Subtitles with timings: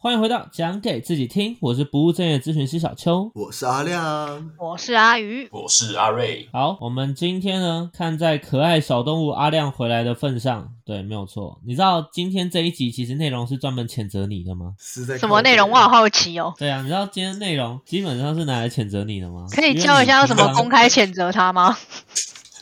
[0.00, 3.32] 欢迎回到讲给自己听，我是不务正业咨询师小邱。
[3.34, 4.48] 我是阿亮。
[4.56, 11.60] 我是阿鱼，我是阿瑞，好，我们今天呢，看在可爱小动物阿亮回来的份上，对，没有错。
[11.66, 14.74] 你知道今天这一集其实内容是专门谴责你的吗？
[14.78, 15.68] 是在什么内容？
[15.68, 16.54] 我好好奇哦。
[16.56, 19.48] 对啊，你知道今天内容基本上是拿来谴责你的吗？
[19.50, 21.76] 可以教一下要怎么公开谴责他吗？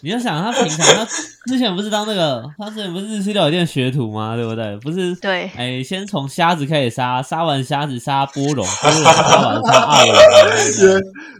[0.02, 1.04] 你要想他平常他
[1.46, 4.36] 之前不是当那个，他之前不是日式料理店学徒吗？
[4.36, 4.76] 对不对？
[4.78, 10.92] 不是，对哎，先从虾子开始杀，杀完虾子杀波龙，波龙杀完杀奥龙，对不对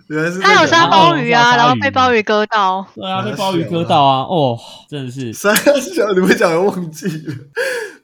[0.08, 2.86] 原原来是他有这个杀鲍鱼啊，然后被鲍鱼割到。
[2.94, 7.34] 对啊，被鲍鱼割到啊，哦，真的是 三小，你们讲的忘记了。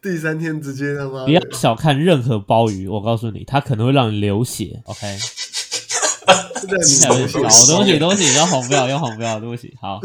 [0.03, 4.83] 第三天直接他妈不要小看任何鲍鱼，我告诉你，它可能会让你流血。
[4.87, 5.16] OK，
[6.61, 9.73] 真的好，很对不起，对不起，要红不了，要红不了，对不起。
[9.80, 10.00] 好，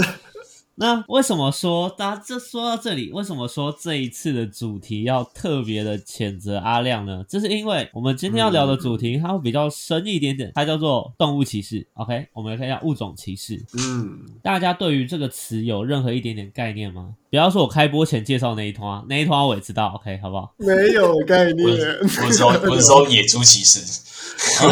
[0.79, 7.25] 那为什么说大家这说到这里，为什么说这一次的主题要特别的谴责阿亮呢？
[7.27, 11.87] 这是因为我们今天要聊的主题它会比较深一点点，它叫做动物歧视。
[11.93, 13.65] OK，我们来看一下物种歧视。
[13.79, 17.15] 嗯，大家对于这个词有任何一点点概念吗？
[17.29, 20.53] 不要说我开播前介绍那一通啊，那一通我也知道，OK，好不好？
[20.57, 21.67] 没有概念。
[21.67, 23.79] 我是说我是说野猪骑士，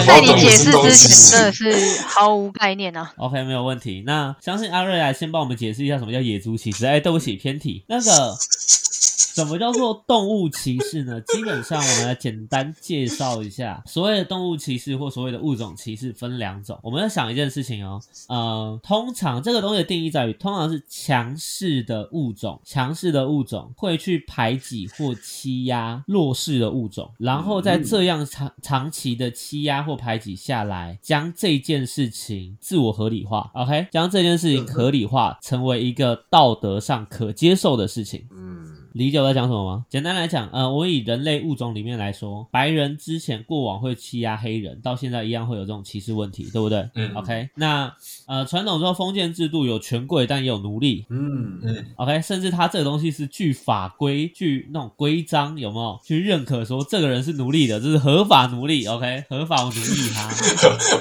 [0.06, 3.12] 在你解释之前，真的是毫无概念啊。
[3.18, 4.04] OK，没有问题。
[4.06, 6.86] 那相信阿瑞来先帮我们解释一下什么叫野猪骑士。
[6.86, 7.84] 哎，对不起，偏题。
[7.88, 8.38] 那个
[9.36, 11.19] 什么叫做动物歧视呢？
[11.19, 16.80] 基本上我们来简单介绍一下，所谓的动物歧视或所谓的物种歧视分两种。
[16.81, 38.25] 我们要想一件事情哦，呃，通常这个东西的定义在于，通常是强势的物种，强势的物种会去排挤或欺压弱势的物种，然后在这样长长期的欺压或排挤下来，将这件事情自我合理化，OK，将这件事情合理化，成为一个道德上可接受的事情。
[38.31, 39.85] 嗯，理解我在讲什么吗？
[39.89, 46.89] 简单来讲，呃，我以人类物种里面来说，白人之前过往会欺压黑人，到现在一样会有这种歧视问题，对不对？
[46.95, 47.94] 嗯 OK，那
[48.25, 51.06] 呃，传统中封建制度有权贵，但也有奴隶。
[51.09, 58.88] 嗯，嗯，OK，甚至他这个东西是据法规、据那种规章有没有去认可说这个人是奴隶的，这是合法奴隶。
[58.88, 60.29] OK，合法奴役他，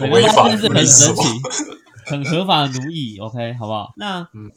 [0.00, 1.22] 对违 法是很神奇，
[2.06, 3.18] 很合法的奴役。
[3.20, 3.92] OK，好不好？
[3.96, 4.50] 那嗯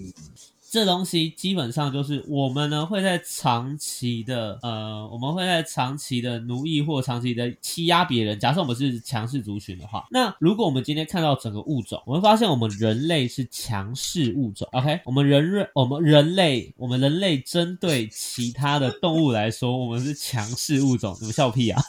[0.78, 8.40] 这东西基本上就是我们呢会在长期的呃，我们会在长期的奴役或长期的欺压别人。
[8.40, 14.70] 假设我们是强势族群的话，那如果我们今天看到整个物种，我们发现我们人类是强势物种。
[14.72, 21.18] OK，我们人类，我们人类，我们人类针对其他的动物来说，我们是强势物种。
[21.20, 21.82] 你们笑屁啊！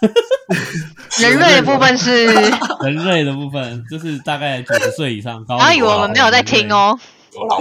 [1.21, 2.25] 人类的部分是，
[2.83, 5.59] 人类的部分就是大概九十岁以上高龄。
[5.59, 6.99] 然后以为我们没有在听哦。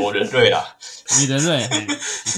[0.01, 0.63] 我人瑞 啦，
[1.19, 1.87] 你人瑞，嘿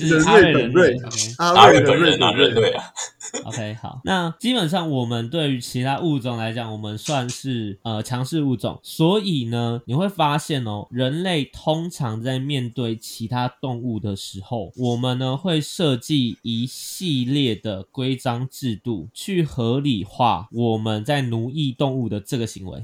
[0.01, 0.95] 你是人阿瑞瑞本瑞人瑞。
[0.95, 2.83] OK 阿瑞阿瑞本人啊，人瑞啊，
[3.45, 22.83] OK，好，那基本上我们对于其他物种来讲，我们算是呃强势物种，所以呢，你会发现哦，人类通常在面对其他动物的时候，我们呢会设计一系列的规章制度，去合理化我们在奴役动物的这个行为。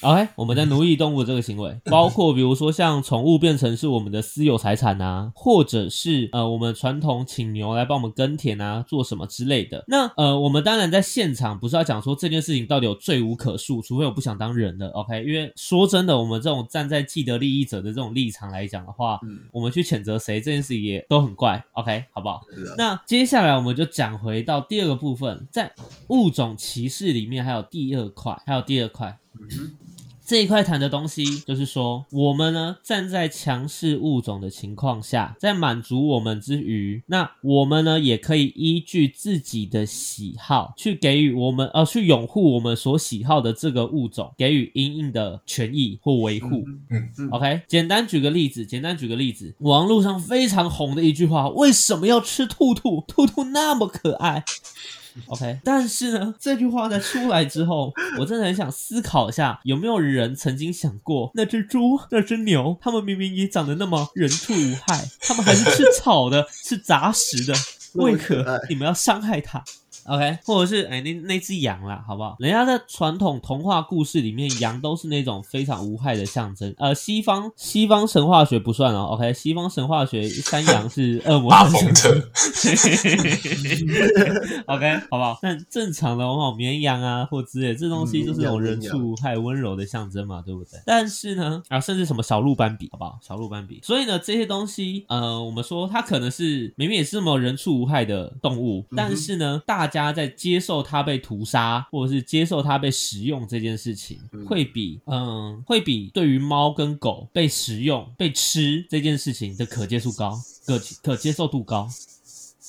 [0.00, 9.84] OK，我们在奴役动物的这个行为， 包括比如说像宠物变成是我们的私有财产啊，或者是呃我们传统请牛来帮我们耕田啊，做什么之类的。
[9.88, 22.42] 那呃我们当然在现场不是要讲说这件事情到底有罪无可恕，除非我不想当人了 OK，因为说真的，我们这种站在既得利益者的这种立场来讲的话，嗯我们去谴责谁这件事情也都很怪 OK，好不好？
[22.76, 25.72] 那接下来我们就讲回到第二个部分，在
[26.08, 29.18] 物种歧视里面还有第二块，还有第二块。
[30.26, 46.62] 这一块谈的东西，就是说，我们呢站在强势物种的情况下，在满足我们之余，那我们呢也可以依据自己的喜好，去给予我们呃，去拥护我们所喜好的这个物种，给予应应的权益或维护。
[46.90, 53.02] 嗯嗯 OK，简单举个例子，简单举个例子，网络上非常红的一句话：为什么要吃兔兔？
[53.08, 54.44] 兔兔那么可爱。
[55.26, 67.54] OK，但是呢，这句话在出来之后， 我真的很想思考一下，有没有人曾经想过，那只猪、那只牛，它们明明也长得那么人畜无害，它们还是吃草的， 吃杂食的，
[67.94, 69.62] 为何你们要伤害它
[70.08, 72.36] ，OK，或者是哎那那只羊啦，好不好？
[72.38, 76.74] 人家在传统童话故事里面，羊都是那种非常无害的象征。
[76.78, 82.12] 呃，西方西方神话学不算哦，OK，西方神话学山羊是恶魔巴的象征。
[84.66, 85.38] OK，好不好？
[85.42, 90.80] 但正常的往往，绵羊啊或之类这东西嗯就是那种人畜无害、温柔的象征嘛，对不对？
[90.86, 93.18] 但是呢，啊，甚至什么小鹿斑比，好不好？
[93.22, 111.88] 小鹿斑比，所以呢，这些东西，呃，我们说它可能是明明也是这么人畜无害的动物，嗯但是呢，大家在接受它被屠杀或者是接受它被食用这件事情，嗯会比嗯、会比对于猫跟狗被食用、被吃这件事情的可接受高，可可接受度高。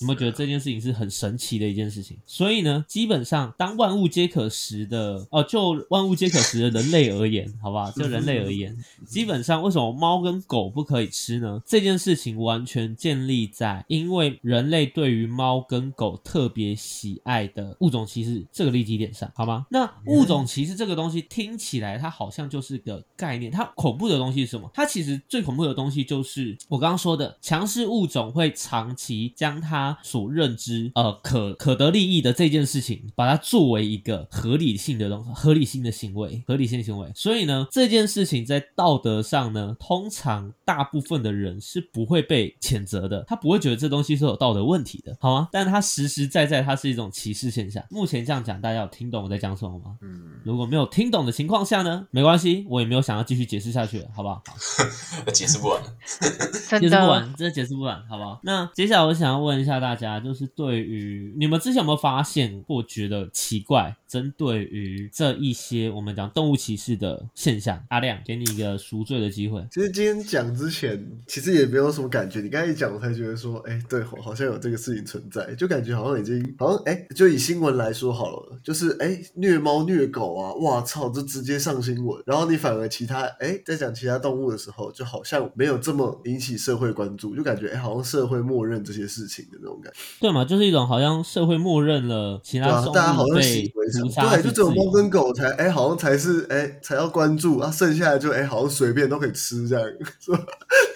[0.01, 2.18] 有没有觉得这件事情是很神奇的一件事情？
[2.25, 7.92] 所以呢，基本上当万物皆可食的，哦、就万物皆可食的人类而言，好不好？
[7.92, 8.75] 就人类而言，
[9.06, 11.62] 基本上为什么猫跟狗不可以吃呢？
[11.66, 19.66] 这件事情完全建立在因为人类对于猫跟狗特别喜爱的物种歧视这个立基点上，好吗？
[19.69, 24.69] 那物种歧视这个东西听起来它好像就是个概念，它恐怖的东西是什么？
[24.74, 37.12] 它其实最恐怖的东西就是我刚刚说的强势物种会长期将它所认知呃可可得利益的这件事情，把它作为一个合理性的东西，合理性的行为，合理性的行为。
[37.15, 45.50] 所以呢，这件事情在道德上呢，通常大部分的人是不会被谴责的，他不会觉得这东西是有道德问题的，好吗？
[45.51, 47.83] 但它实实在在它是一种歧视现象。
[47.89, 49.97] 目前这样讲，大家有听懂我在讲什么吗？
[50.01, 54.44] 嗯，如果没有听懂的情况下呢，没关系，我也没有想要继续解释下去了，好不好？
[55.33, 55.81] 解释不完。
[56.19, 56.80] 真的。
[56.80, 58.39] 解释不完，真的解释不完，好不好？
[58.44, 69.66] 那接下来我想要问一下大家，就是对于你们之前有没有发现或觉得奇怪，针对于这一些我们讲动物歧视的现象，阿亮给你一个赎罪的机会。
[69.72, 72.42] 其实今天讲之前，其实也没有什么感觉。
[72.42, 82.22] 你刚才一讲，我才觉得说，哎、对，好像有这个事情存在，就感觉好像已经，好像哎、就以新闻来说好了，就是哎、虐猫虐狗啊，哇操，就直接上新闻。
[82.25, 90.00] 然后你反而其他哎、在讲其他动物的时候，就好像没有这么引起社会关注，就感觉哎、好像社会默认这些事情的种感觉。
[90.19, 99.89] 对嘛，就是一种好像社会默认了其他动，大家好像物被屠杀对，就只有猫跟狗才哎、好像才是哎、才要关注啊，剩下的就哎、好像随便都可以吃这样，
[100.19, 100.39] 是吧？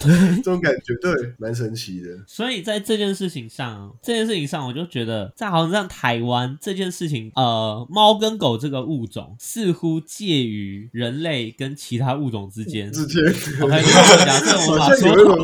[0.00, 2.08] 这种感觉对，蛮神奇的。
[2.26, 12.92] 所以在这件事情上，这件事情上，我就觉得在好像像台湾这件事情，呃，猫跟狗这个物种似乎介于人类跟其他物种之间。
[12.92, 15.34] 之间假设我把所有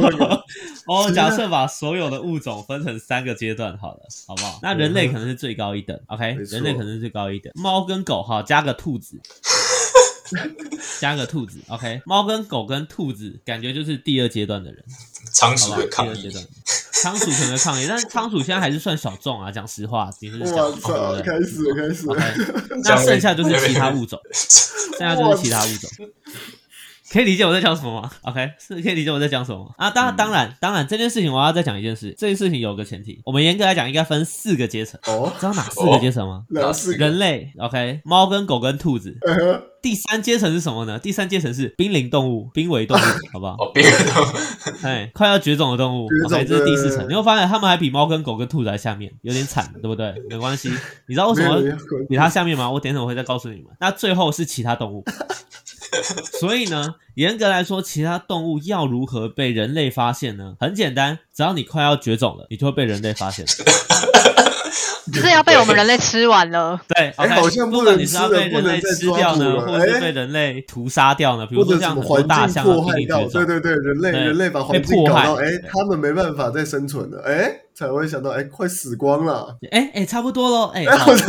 [0.87, 4.61] 哦，假设把所有的物种分成三个阶段好了，好不好？
[4.62, 9.19] 那人类可能是最高一等，OK，人类可能是最高一等，猫跟狗哈加个兔子。
[11.01, 14.85] 加个兔子，OK，猫跟狗跟兔子感觉就是第二阶段的人，
[15.33, 15.77] 仓鼠好吧？
[15.79, 16.47] 第会抗议，二阶段，
[16.93, 19.51] 仓鼠可能会抗议，但是仓鼠现在还是算小众啊。
[19.51, 22.15] 讲实话，你是我小众，操，对不对开始了，开始了。
[22.15, 22.23] ？OK，
[22.85, 25.91] 那剩下就是其他物种，剩下就是其他物种。
[27.12, 28.11] 可以理解我在讲什么吗？
[28.23, 29.71] OK，是可以理解我在讲什么吗？
[29.79, 36.45] 啊，当然，当然，当然，这件事情我要再讲一件事，这件事情有个前提，我们严格来讲应该分四个阶层，哦，知道哪四个阶层吗？
[36.51, 39.17] 哪四个，人类，OK，猫跟狗跟兔子。
[39.23, 40.99] 呃 第三阶层是什么呢？
[40.99, 43.03] 第三阶层是濒临动物、濒危动物，
[43.33, 43.55] 好不好？
[43.59, 47.09] 哦，别人都哎，快要绝种的动物，OK，这是第四层。
[47.09, 50.15] 你会发现它们还比猫跟狗跟兔子还下面，有点惨，对不对？
[50.29, 50.69] 没关系，
[51.09, 51.62] 你知道为什么
[52.11, 52.71] 比它下面吗？
[52.71, 53.69] 我等一会我会再告诉你们。
[53.81, 55.03] 那最后是其他动物，
[56.41, 60.55] 所以呢，严格来说，其他动物要如何被人类发现呢？
[60.61, 63.45] 很简单，只要你快要绝种了，你就会被人类发现。
[65.13, 66.81] 就是要被我们人类吃完了。
[66.87, 71.45] 对哎，OK，好像不不管能你是要被人类吃掉呢，或者是哎被人类屠杀掉呢？
[71.47, 73.61] 比如说像很多环境大象啊迫害到，濒临绝种对。
[73.61, 77.50] 对对，人类人类把环境搞到，哎对，他们没办法再生存了，哎，
[77.81, 79.57] 才会想到，哎，快死光了。
[79.71, 80.85] 哎哎，差不多喽，哎，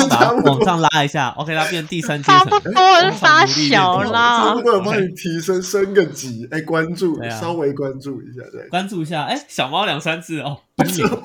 [0.09, 2.73] 把往上拉一下，OK，它变第三阶差不层。
[2.73, 8.67] 多是发小差啦不，多有帮你提升升个级，哎，关注啊稍微关注一下，对。
[8.67, 11.23] 关注一下，哎，小猫两三只哦，濒临，哦，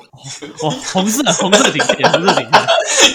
[0.63, 2.65] 哦红色红色顶点，红色顶点，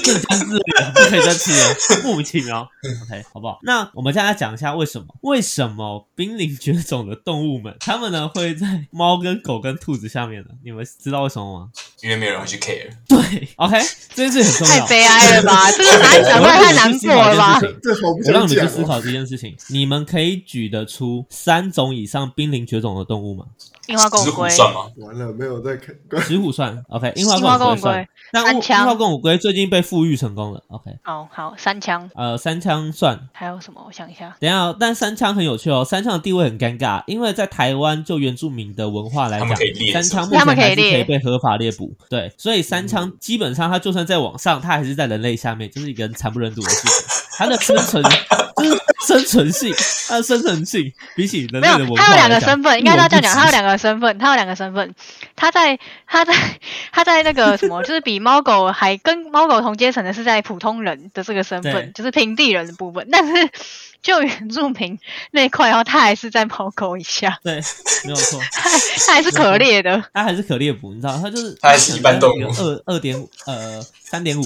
[0.04, 2.68] 更加自恋，不可以再吃了，莫名其妙。
[3.08, 3.58] OK，好不好？
[3.62, 10.50] 那我们现在讲一下为什么，为什么濒临绝种的动物们，它们呢会在猫跟狗跟兔子下面呢？
[10.62, 11.70] 你们知道为什么吗？
[12.02, 12.90] 因为没有人会去 care。
[13.08, 13.78] 对，OK，
[14.14, 14.82] 这件事很重要。
[14.82, 15.70] 太悲哀了吧？
[15.72, 17.60] 这个答案讲出来太难过了吧？
[17.82, 18.72] 这好不我让你们去。
[18.74, 23.44] 思考这件事情，你们可以举得出三种以上濒临绝种的动物吗？
[23.88, 24.80] 樱花狗石虎龟，算吗？
[24.98, 25.94] 完了，没有在看。
[26.22, 30.62] 石虎算，OK，樱花樱花狗不会算狗龟，但物三枪物化共舞龟最近被复育成功了。
[30.68, 33.28] OK，哦，好，三枪呃，三枪算。
[33.32, 33.82] 还有什么？
[33.86, 39.48] 我想一下，等一下哦，但三枪很有趣哦，三枪的地位很尴尬，因为在台湾就原住民的文化来讲
[39.92, 41.94] 三枪目前还是可以被合法猎捕。
[42.08, 46.90] 对，所以三枪基本上它就算在网上，它还是在人类下面，就是一个很惨不忍睹的事情。
[47.36, 48.16] 它的生存就是
[49.06, 49.74] 生存性，
[50.08, 54.94] 它的生存性比起人没有类的文，化他有两个身份，应该是要这样讲，他有两个身份，他有两个身份，
[55.36, 56.34] 他在他在
[56.92, 63.50] 他在那个什么， 就是比猫狗还跟猫狗同阶层的是在普通人的这个身份，就是平地人的部分，但是
[64.02, 64.98] 就原住民
[65.30, 67.60] 那一块然后，他还是在猫狗以下，对，
[68.04, 68.40] 没有错。
[68.52, 68.70] 他
[69.06, 72.52] 他还是可猎的，它还是可猎捕，你知道，它就是它还是一般动物。
[72.52, 74.42] 二二点五呃三点五，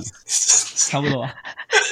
[0.77, 1.35] 差不多吧。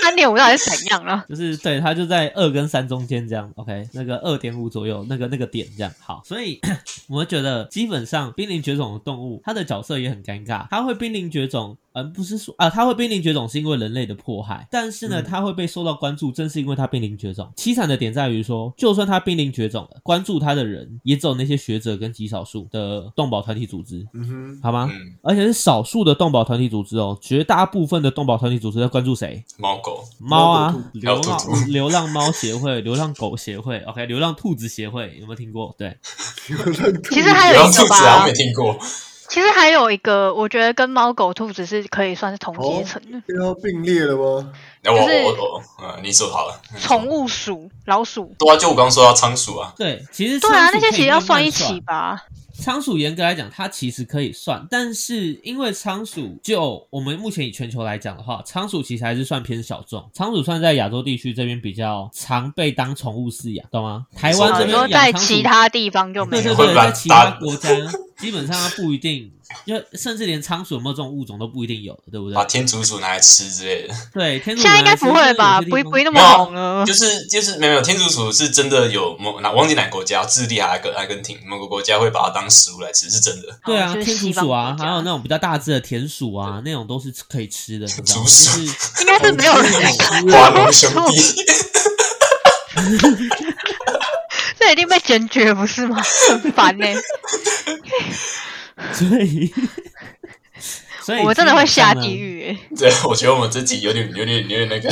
[0.04, 1.24] 三点五到底是怎样了？
[1.28, 5.92] 就是对，它就在二跟三中间这样，OK，那个二点五左右，那个那个点这样。
[5.98, 6.60] 好，所以
[7.08, 11.78] 我们觉得基本上濒临绝种的动物，它的角色也很尴尬，它会濒临绝种。
[11.94, 17.50] 嗯，不是说啊，它会濒临绝种是因为人类的迫害，但是呢，嗯它会被受到关注，正是因为它濒临绝种。
[17.56, 24.90] 凄惨的点在于说，就算它濒临绝种了，关注它的人也只有那些学者跟极少数的动保团体组织，嗯哼，好吗？
[24.92, 29.44] 嗯，而且是少数的动保团体组织哦，绝大部分的动保团体组织在关注谁？
[29.58, 35.72] 猫狗，猫啊，流浪流浪猫协会、流浪狗协会，OK，流浪兔子协会有没有听过？
[35.78, 35.96] 对，
[37.08, 38.76] 其实还有一个吧没，听过，
[39.28, 44.52] 其实还有一个，我觉得跟猫狗兔子是可以算是同阶层的，要并列了吗？
[44.82, 48.34] 那我就是我我，呃，你说好了，宠物鼠、老鼠。
[48.38, 52.24] 对啊，就我刚刚说到仓鼠啊，对，其实对啊，那些其实要算一起吧。
[52.56, 60.08] 仓鼠严格来讲，它其实可以算，但是因为仓鼠就我们目前以全球来讲的话，仓鼠其实还是算偏小众。
[60.12, 64.06] 仓鼠算在亚洲地区这边比较常被当宠物饲养，懂吗？
[64.14, 66.42] 台湾啊这边在养仓鼠其他地方就没有。
[66.44, 67.70] 对对对，在其他国家
[68.18, 69.30] 基本上它不一定，
[69.66, 72.44] 就甚至连仓鼠有没有这种物种都不一定有，对不对把？
[72.44, 75.60] 天竺鼠拿来吃之类的，对，天竺现在应该不会吧？
[75.60, 76.84] 不不会那么红了。
[76.86, 83.48] 就是就是没有没有天竺鼠是真的有某哪忘记哪个国家，智利还是阿根廷某个国家会把它当食物来吃，是真的。
[83.64, 88.24] 对啊，天竺鼠啊，还有那种比较大只的田鼠啊，那种都是可以吃的，你知道吗？
[88.24, 88.62] 就竹鼠是
[89.02, 89.72] 应该是没有人
[90.32, 91.20] 华龙兄弟，
[94.74, 96.02] 这已经被检举不是吗？
[96.28, 96.86] 很烦呢、
[98.92, 99.52] 所以，
[101.00, 104.90] 所以我真的会下地狱欸、对，我觉得我们这集有点有点有点那个。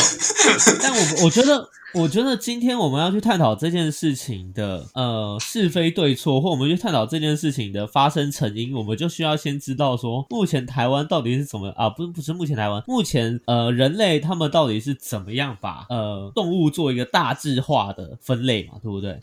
[0.81, 11.90] 但我我觉得，我觉得今天我们要去探讨这件事情的呃是非对错，或我们去探讨这件事情的发生成因，我们就需要先知道说，目前台湾到底是怎么啊？
[11.90, 19.18] 不不是目前台湾，目前呃人类他们到底是怎么样把呃动物做一个大致化的分类嘛，对不对？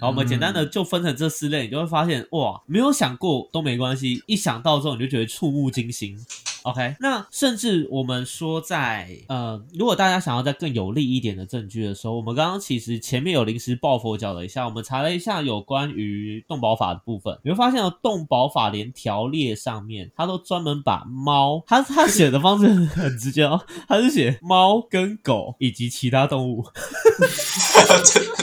[0.00, 6.16] 好，我们简单的就分成这四类，你就会发现哇，没有想过都没关系，一想到之后你就觉得触目惊心。
[6.64, 26.64] OK，那甚至我们说在呃，如果大家想要在更有利一点的证据的时候，我们刚刚其实前面有临时抱佛脚了一下，我们查了一下有关于动保法的部分，你会发现哦，动保法连条列上面，它都专门把猫，它它写的方式很很直接哦，它是写猫跟狗以及其他动物。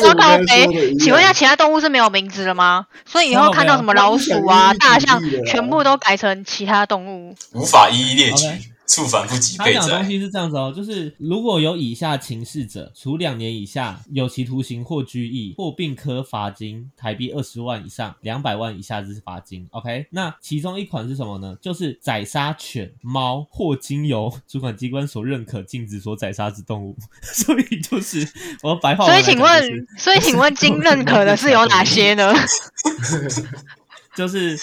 [0.00, 2.86] 说靠刚才说的一北，样请问一下，其他动物是没有名字了吗？
[3.04, 7.34] 所以以后看到什么老鼠啊、大象全部都改成其他动物。
[7.52, 8.46] 无法一一列举
[8.86, 9.80] 触犯不及被宰。
[9.80, 19.66] 他讲的东西是这样子哦，就是如果有以下情事者，处两年以下有期徒刑或拘役，或并科罚金台币二十万以上两百万以下之罚金。
[19.70, 21.56] OK，那其中一款是什么呢？
[21.60, 26.96] 就是宰杀犬、猫或经由主管机关所认可禁止所宰杀之动物。
[27.22, 28.28] 所以就是
[28.62, 32.32] 我白话文所以请问，所以请问经认可的是有哪些呢？
[34.16, 34.58] 就是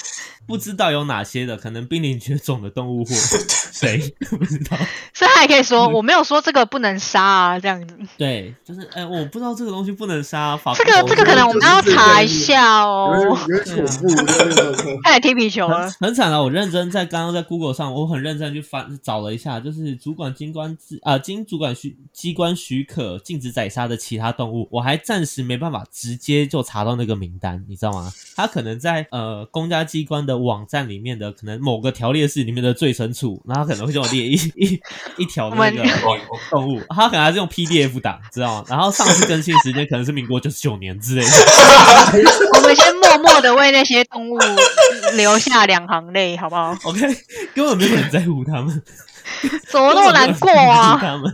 [0.48, 3.12] 不知道有哪些的可能濒临绝种的动物或
[3.82, 4.78] 谁 不知道。
[5.14, 7.98] 所以他还可以说我没有说这个不能杀啊，这样子。
[8.18, 13.40] 对，就是哎、我不知道这个东西不能杀，法这个这个可能我们要查一下有哦。
[13.48, 15.00] 点有点恐怖的那种。
[15.04, 15.92] 开始踢皮球了。
[16.00, 16.42] 很惨啊！
[16.42, 28.12] 我认真在刚刚在 Google 上，我很认真去翻找了一下，就是主管机关自啊经主管许机关许可禁止宰杀的其他动物，我还暂时没办法直接就查到那个名单，你知道吗？
[28.36, 34.82] 他可能在呃公家机关的网站里面的可能某个条列式里面的最深处，然后可能会叫我列一 一
[35.18, 35.84] 一条的那个
[36.50, 38.66] 动物，他可能还是用 PDF 档，知道吗？
[38.70, 41.32] 然后上次更新时间可能是民国九十九年之类的。
[42.56, 44.38] 我们先默默的为那些动物
[45.14, 47.00] 留下两行泪，好不好？OK，
[47.56, 48.82] 根本没有人在乎他们。
[49.68, 50.98] 怎么那么难过啊？
[51.02, 51.32] 他们。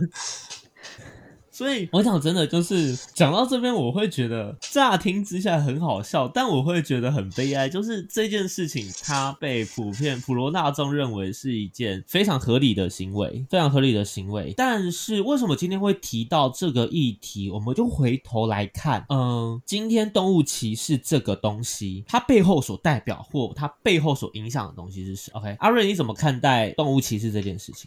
[1.60, 14.54] 所以我讲真的，就是讲到这边，我会觉得乍听之下很好笑，但我会觉得很悲哀，就是这件事情它被普遍普罗大众认为是一件非常合理的行为，非常合理的行为。
[14.56, 17.50] 但是为什么今天会提到这个议题？
[17.50, 27.86] 我们就回头来看，嗯，今天动物歧视这个东西，它背后所代表或它背后所影响的东西是什么？OK，阿瑞你怎么看待动物歧视这件事情？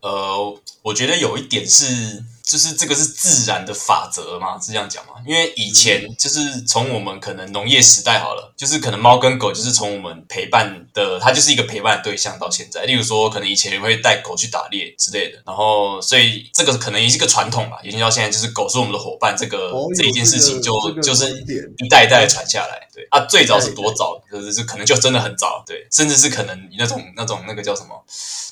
[0.00, 5.12] 呃，我觉得有一点是，就是这个是自然的法则嘛，是这样讲嘛？
[5.26, 12.84] 因为以前就是从我们可能农业时代好了，就是可能猫跟狗就是从我们陪伴的，它就是一个陪伴的对象到现在。
[12.86, 21.28] 例如说，可能以前会带狗去打猎之类的，然后所以这个可能也是一个传统吧，延续到现在，就是狗是我们的伙伴，这个、哦这一件事情就、这个就是
[21.76, 22.88] 一代一代传下来。
[22.94, 24.18] 对啊，最早是多早？
[24.32, 28.04] 就是是可能就真的很早，对，甚至是可能那种那种那个叫什么，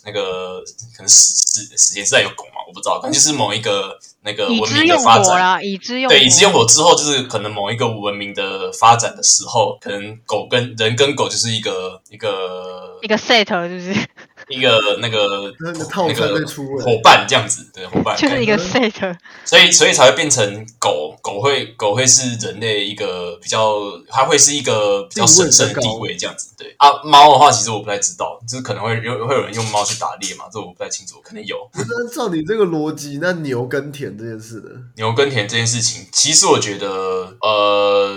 [0.04, 0.60] 那个
[0.96, 3.85] 可能史史史前时代有狗嘛，我不知道，可能就是某一个
[4.22, 5.24] 那个文明的发展。
[5.24, 14.06] 火啦，已知用对，火以知用火之后，就是可能某一个文明的发展的时候，可能狗跟人跟狗就是一个一个一个 set 是不是？
[14.48, 19.16] 一个那个那个套那个餐在出伙伴这样子，对伙伴，就是一个 set。
[19.44, 26.54] 所以所以才会变成狗，狗会狗会是人类一个比较，它会是一个比较神圣的地位这样子。
[26.56, 31.56] 对啊，猫的话其实我不太知道，就是可能会有会有人用猫去打猎嘛，这我不太清楚，可能有。
[31.72, 34.70] 不是按照你这个逻辑，那牛耕田这件事呢？
[34.96, 38.14] 牛耕田这件事情，其实我觉得，呃，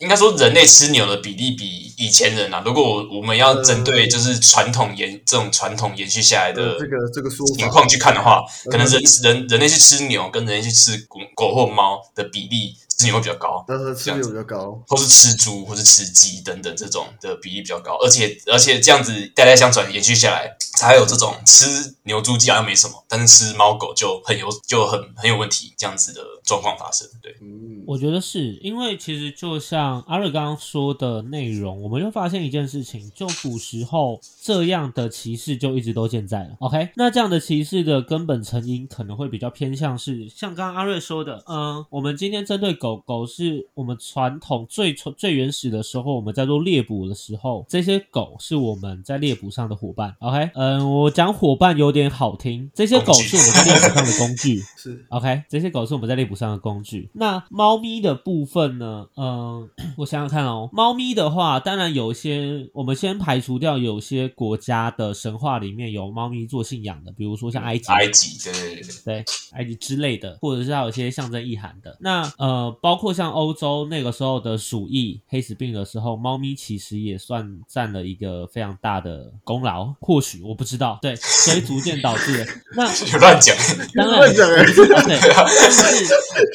[0.00, 13.64] 应该说人类吃牛的比例比以前人啊，如果我我们要针对就是传统延这种传统延续下来的呃，这个这个说情况去看的话，嗯可能人人人类去吃牛跟人类去吃狗狗或猫的比例，吃牛会比较高。
[13.66, 27.08] 但是吃牛比较高，或是吃猪，或是吃鸡等等这种的比例比较高，而且而且这样子代代相传延续下来，才有这种吃牛猪鸡好像没什么，但是吃猫狗就很有就很很有问题这样子的状况发生。
[27.22, 36.56] 对，嗯，我觉得是因为其实就像阿瑞刚刚说的内容，我们就发现一件事情，就古时候这样的歧视就一直都健在了。
[36.58, 50.14] OK，那这样的歧视的根本成因可能会比较偏向是像刚刚阿瑞说的，嗯，我们今天针对狗狗是我们传统最最原始的时候，我们在做猎捕的时候，这些狗是我们在猎捕上的伙伴。
[50.20, 54.58] OK，嗯，我讲伙伴有点好听，这些狗是我们在猎捕上的工具。
[54.76, 57.10] 是 OK，这些狗是我们在猎捕上的工具。
[57.12, 59.06] 那猫咪的部分呢？
[59.16, 67.88] 嗯、我想想看哦，猫咪的话，当然有些，我们先排除掉有些国家的神话里面有猫咪做信仰的，比如说像埃及。
[67.88, 71.96] 埃及，对对对对，对埃及之类的，或者是它有一些象征意涵的。
[72.00, 79.94] 那呃，包括像欧洲那个时候的鼠疫、黑死病的时候，猫咪其实也算占了一个非常大的功劳。
[80.00, 83.56] 或许我不知道，对，所以逐渐导致了那 有乱讲，
[83.94, 85.18] 当然乱讲欸对，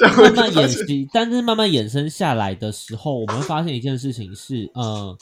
[0.01, 5.17] 但是 慢慢衍生，但是慢慢衍生下来的时候，我们会发现一件事情是，呃，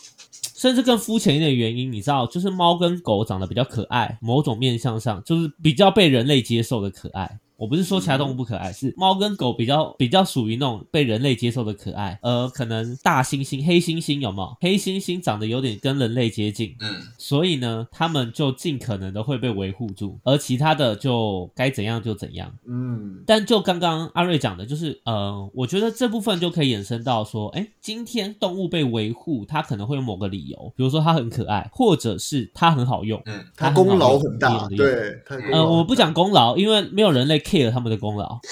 [0.56, 7.40] 甚至更肤浅一点的原因，你知道，就是猫跟狗长得比较可爱，某种面向上就是比较被人类接受的可爱。
[7.62, 12.18] 我不是说其他动物不可爱，是猫跟狗比较比较属于那种被人类接受的可爱。
[12.24, 14.58] 呃，可能大猩猩、黑猩猩有没有？
[14.60, 22.52] 黑猩猩长得有点跟人类接近，嗯，所以呢，他们就尽可能的会被维护住，而其他的就该怎样就怎样。
[22.68, 34.68] 嗯，但就刚刚阿瑞讲的，就是呃，我觉得这部分就可以衍生到说，哎，今天动物被维护，它可能会有某个理由，比如说它很可爱，或者是它很好用，嗯，它功劳很大。
[34.70, 35.14] 对，
[35.54, 38.40] 呃，我不讲功劳，因为没有人类 care 他们的功劳。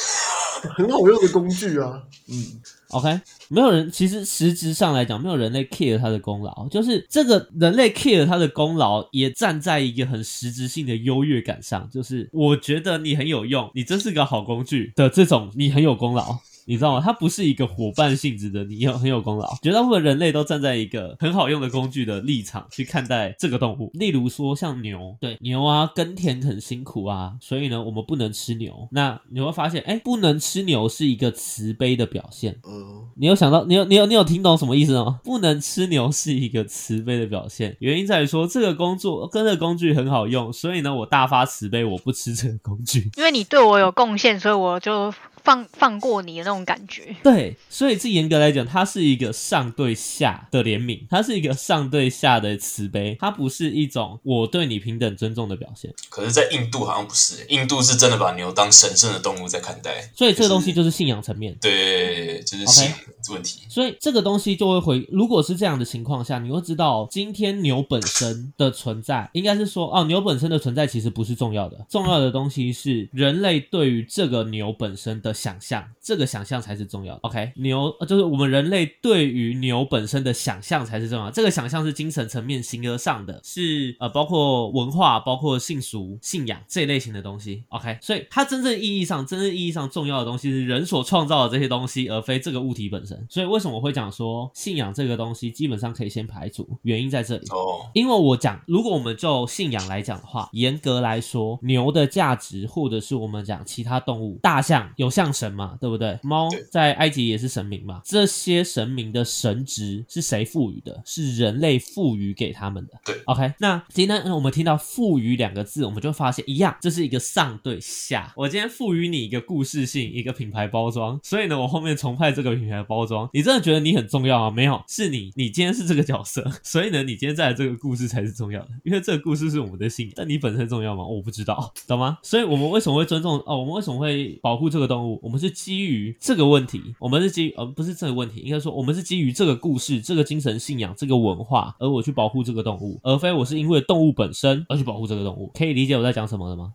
[0.76, 2.60] 很好用的工具啊，嗯
[2.90, 16.38] ，OK，没有人，其实实质上来讲，没有人类 care 他的功劳，就是这个人类 care 他的功劳，也站在一个很实质性的优越感上，就是我觉得你很有用，你真是个好工具的这种，你很有功劳。
[16.70, 17.02] 你知道吗？
[17.04, 19.58] 它不是一个伙伴性质的，你有很有功劳。
[19.64, 23.90] 绝大部分人类都站在一个很好用的工具的立场去看待这个动物。
[23.96, 28.88] 例如说像牛，对牛啊，耕田很辛苦啊，所以呢，我们不能吃牛。
[28.92, 32.56] 那你会发现，哎，不能吃牛是一个慈悲的表现。
[32.68, 35.20] 嗯，你有想到，你有你有你有听懂什么意思吗？
[35.24, 43.10] 不能吃牛是一个慈悲的表现，原因在于说这个工作跟这个工具很好用，所以呢，我大发慈悲，我不吃这个工具。
[43.18, 45.12] 因为你对我有贡献，所以我就
[45.50, 47.16] 放放过你的那种感觉。
[47.24, 55.92] 对，所以这严格来讲，它是一个上对下的怜悯，它是一个上对下的慈悲，它不是一种我对你平等尊重的表现。
[56.10, 60.12] 可是，在印度好像不是，印度是真的把牛当神圣的动物在看待。
[60.16, 61.58] 所以这个东西就是信仰层面。
[61.60, 62.96] 对，就是信仰
[63.32, 63.62] 问题。
[63.70, 77.20] 所以这个东西就会回，如果是这样的情况下，你会知道今天牛本身的存在，应该是说哦，牛本身的存在其实不是重要的，重要的东西是人类对于这个牛本身的想象，这个想象才是重要的。
[77.24, 87.64] OK，牛就是我们人类对于牛本身的想象才是重要，这个想象是精神层面形而上的，是呃包括文化、包括信俗、信仰这一类型的东西。
[87.70, 93.19] OK，所以它真正意义上、真正意义上重要的东西是人所创造的这些东西，而非这个物体本身。
[93.30, 96.68] 所以为什么我会讲说信仰这个东西基本上可以先排除？
[96.84, 97.48] 原因在这里。
[97.50, 106.20] 哦，因为我讲，如果我们就信仰来讲的话，严格来说，牛的价值，或者是我们讲其他动物，大象有象神嘛，对不对？
[106.24, 111.02] 猫在埃及也是神明嘛，这些神明的神职是谁赋予的？
[111.06, 112.94] 是人类赋予给他们的。
[113.06, 118.34] 对，OK，那今天我们听到“赋予”两个字，我们就发现一样，这是一个上对下。
[118.36, 124.52] 我今天赋予你一个故事性，一个品牌包装，所以呢，我后面重派这个品牌包你真的觉得你很重要啊？
[124.52, 131.06] 没有，是你，你今天是这个角色， 所以呢，你今天在的这个故事才是重要的，因为这个故事是我们的信仰，但你本身重要吗？
[131.06, 132.18] 我不知道，懂吗？
[132.24, 133.58] 所以我们为什么会尊重哦？
[133.60, 135.20] 我们为什么会保护这个动物？
[135.24, 145.52] 我们是基于这个问题，我们是基于呃不是这个问题，应该说我们是基于这个故事、这个精神信仰、这个文化，而我去保护这个动物，而非我是因为动物本身而去保护这个动物。
[145.54, 146.74] 可以理解我在讲什么了吗？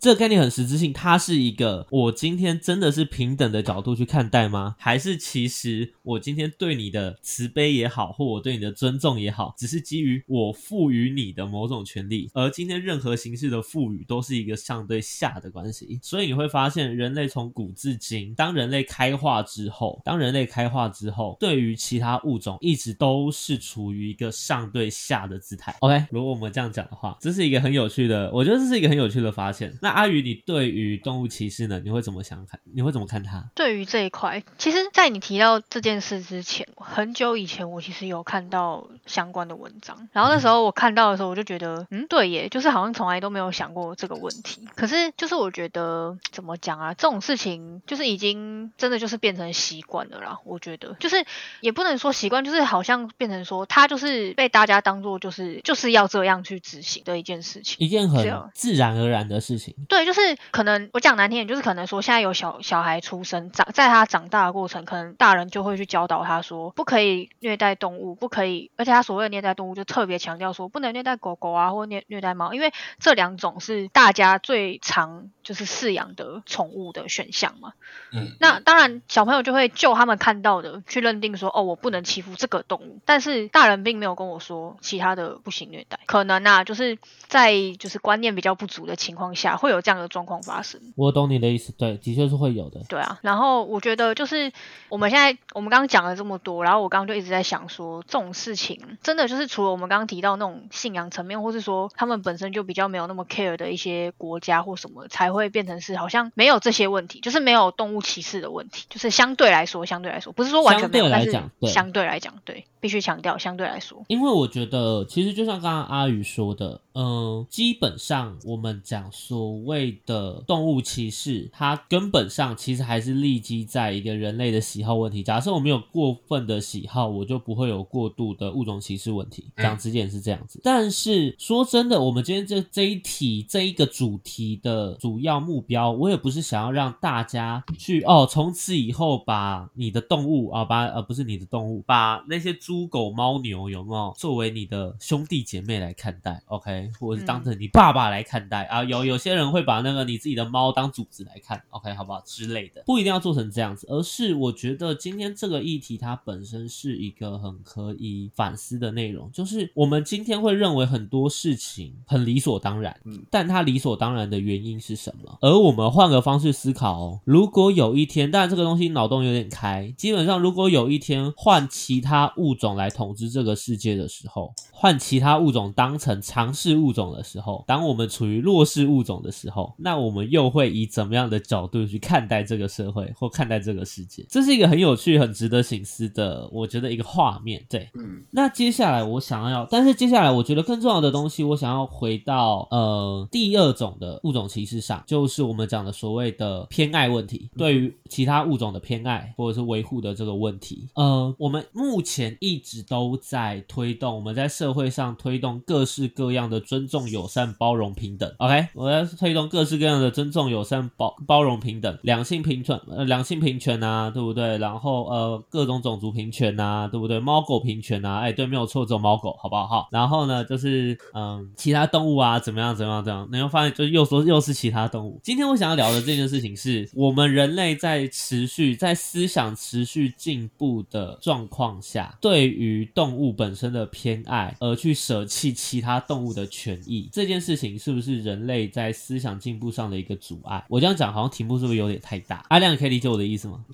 [0.00, 4.76] 这个概念很实质性，它是一个我今天真的是平等的角度去看待吗？
[4.78, 15.98] 还是其实我今天对你的慈悲也好，或我对你的尊重也好，只是基于我赋予你的某种权利，而今天任何形式的赋予都是一个上对下的关系。
[16.02, 25.74] 所以你会发现，人类从古至今，当人类开化之后，当人类开化之后，对于其他物种一直都是处于一个上对下的姿态。
[25.80, 29.63] OK，如果我们这样讲的话，这是一个很有趣的，我觉得这是一个很有趣的发现。
[29.80, 31.80] 那阿宇，你对于动物歧视呢？
[31.84, 32.58] 你会怎么想看？
[32.74, 33.44] 你会怎么看它？
[33.54, 44.66] 对于这一块，其实，在你提到这件事之前，很久以前我其实有看到相关的文章，然后那时候我看到的时候，我就觉得，嗯，对耶，就是好像从来都没有想过这个问题。
[44.74, 50.38] 可是，就是我觉得怎么讲啊，这种事情就是已经真的就是变成习惯了啦。
[50.44, 51.24] 我觉得，就是
[51.60, 57.76] 也不能说习惯，就是好像变成说，它就是被大家当做就是就是要这样去执行的一件事情。
[57.78, 58.24] 一件很
[58.54, 59.74] 自然而然的事情。
[59.88, 77.72] 对，就是可能我讲难听点，就是可能说现在有小小孩出生，长在他长大的过程，可能大人就会去教导他说，不可以虐待动物，不可以，而且他所谓的虐待动物，就特别强调说不能虐待狗狗啊，或虐虐待猫，因为这两种是大家最常就是饲养的宠物的选项嘛。
[78.12, 83.00] 嗯，那当然，小朋友就会就他们看到的去认定说，哦，我不能欺负这个动物。
[83.04, 90.80] 但是大人并没有跟我说其他的不行虐待，可能啊，就是在就是观念比较不足的情况下，会有这样的状况发生。
[90.96, 92.80] 我懂你的意思，对，的确是会有的。
[92.88, 94.52] 对啊，然后我觉得就是
[94.88, 111.32] 我们现在我们刚刚讲了这么多，然后我刚刚就一直在想说，这种事情真的就是除了我们刚刚提到那种信仰层面，或是说他们本身就比较没有那么 care 的一些国家或什么，才会变成是好像没有这些问题，就是没有动物歧视的问题，就是相对来说，相对来说，不是说完全没有，但是
[111.68, 114.04] 相对来讲，对，必须强调相对来说。
[114.08, 125.22] 因为我觉得，其实就像刚刚阿宇说的，嗯、基本上我们讲所谓的动物歧视，它根本上其实还是立基在一个人类的喜好问题。
[125.22, 129.46] 假设我们有过分的喜好，我就不会有过度的物种歧视问题。
[129.56, 130.60] 讲直点是这样子。
[130.62, 144.12] 但是说真的，我们今天这这一题这一个主题的主要目标，我也不是想要让大家去哦，从此以后把你的动物啊，把呃不是你的动物，把那些猪狗猫牛有没有？
[144.16, 148.82] 作为你的兄弟姐妹来看待？OK，或者是当成你爸爸来看待、啊？
[148.84, 152.20] 有有些人会把那个你自己的猫当主子来看，OK，好不好？
[152.24, 163.22] 之类的，不一定要做成这样子，而是我觉得今天这个议题它本身是一个很可以反思的内容，就是我们今天会认为很多事情很理所当然，嗯。
[163.30, 165.38] 但它理所当然的原因是什么？
[165.40, 184.24] 而我们换个方式思考哦，如果有一天，但这个东西脑洞有点开，基本上如果有一天换其他物种来统治这个世界的时候，换其他物种当成强势物种的时候，当我们处于弱势物种的时候，那我们又会以怎么样的角度去看待这个社会或看待这个世界？
[184.30, 187.62] 这是一个很有趣、很值得醒思的，我觉得一个画面。
[187.68, 200.88] 对，嗯那接下来我想要，但是接下来我觉得更重要的东西，我想要回到呃第二种的物种歧视上，就是我们讲的所谓的偏爱问题，对于其他物种的偏爱或者是维护的这个问题。
[200.94, 208.30] 呃，我们目前一直都在推动，我们在社会上推动各式各样的尊重、友善、包容、平等。
[208.38, 214.58] OK，我在推动各式各样的尊重、友善、包包容、平等、两性平权，呃，两性平权啊，对不对？
[214.58, 217.18] 然后呃，各种种族平权啊，对不对？
[217.18, 219.66] 猫狗平权啊，哎，对，没有错，只有猫狗，好不好？
[219.66, 223.28] 好，然后呢，就是嗯，其他动物啊，怎么样，怎么样，怎么样？
[223.32, 225.18] 你会发现，就又说又是其他动物。
[225.22, 240.64] 今天我想要聊的这件事情是，我们人类在持续在思想持续进步的状况下，对对于动物本身的偏爱，而去舍弃其他动物的权益，这件事情是不是人类在思想进步上的一个阻碍？
[240.68, 242.44] 我这样讲好像题目是不是有点太大？
[242.48, 243.64] 阿亮，可以理解我的意思吗？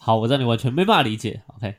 [0.00, 1.42] 好，我知道你完全没办法理解。
[1.58, 1.74] OK，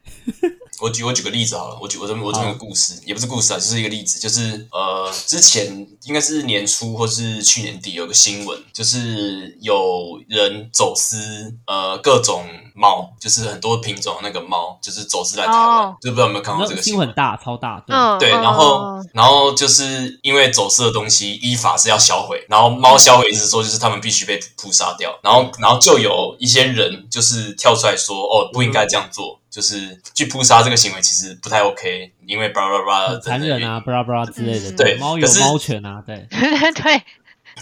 [0.79, 15.95] 我举我举个例子好了，我举我这么我这么个故事，也不是故事啊，就是一个例子，就是呃，之前应该是年初或是去年底有个新闻，就是有人走私呃各种猫，就是很多品种的那个猫，就是走私来台湾，哦。
[16.01, 17.15] 就不知道有没有看过这个新闻新很。
[17.15, 34.69] 大，超大，对，嗯，对，嗯然后嗯然后就是因为走私的东西依法是要销毁，然后猫销毁意思说就是他们必须被扑杀掉，然后然后就有一些人就是跳出来说哦不应该这样做，就是去扑杀这个行为其实不太 OK，因为巴拉巴拉很残忍啊，巴拉巴拉之类的。
[34.69, 37.01] 嗯对猫有猫权啊，对， 对，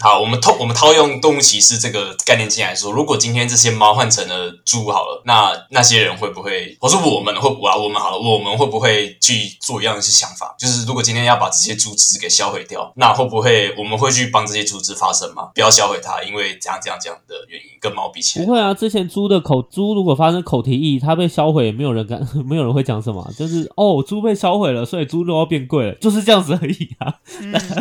[0.00, 10.54] 好，我们套我们套用动物歧视这个概念进来说，如果今天这些猫换成了猪好了，那那些人会不会，或是我们会我啊我们好了，我们会不会去做一样的想法？
[10.58, 15.50] 就是如果今天要把这些猪只给销毁掉，那会不会我们会去帮这些猪只发声吗？
[15.54, 18.74] 不要销毁它，因为这样这样这样的原因，跟猫比起来，不会啊。
[18.74, 27.14] 之前猪的口猪如果发生口蹄疫，它被销毁，没有人敢，没有人会讲什么，就是哦，猪被销毁了，所以猪肉要变贵了，就是这样子而已啊。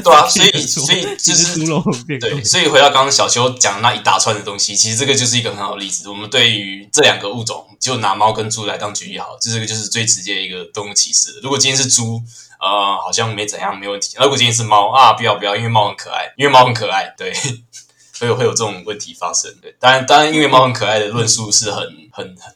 [0.04, 1.84] 对啊，所以所以就是猪肉
[2.20, 2.44] 对，。
[2.44, 6.10] 所以回到刚刚小邱讲的那一大串的东西，其实这个就是一个很好的例子。
[6.10, 11.40] 我们对于这两个物种，就拿猫跟猪来当举例好了，这个就是最直接的一个动物歧视。
[11.42, 12.22] 如果今天是猪，
[12.60, 14.16] 呃，好像没怎样，没问题。
[14.20, 17.34] 如果今天是猫啊，不要不要，因为猫很可爱，因为猫很可爱，对，
[18.14, 19.54] 所以会有这种问题发生。
[19.62, 22.56] 对，当然当然，因为猫很可爱的论述是很很很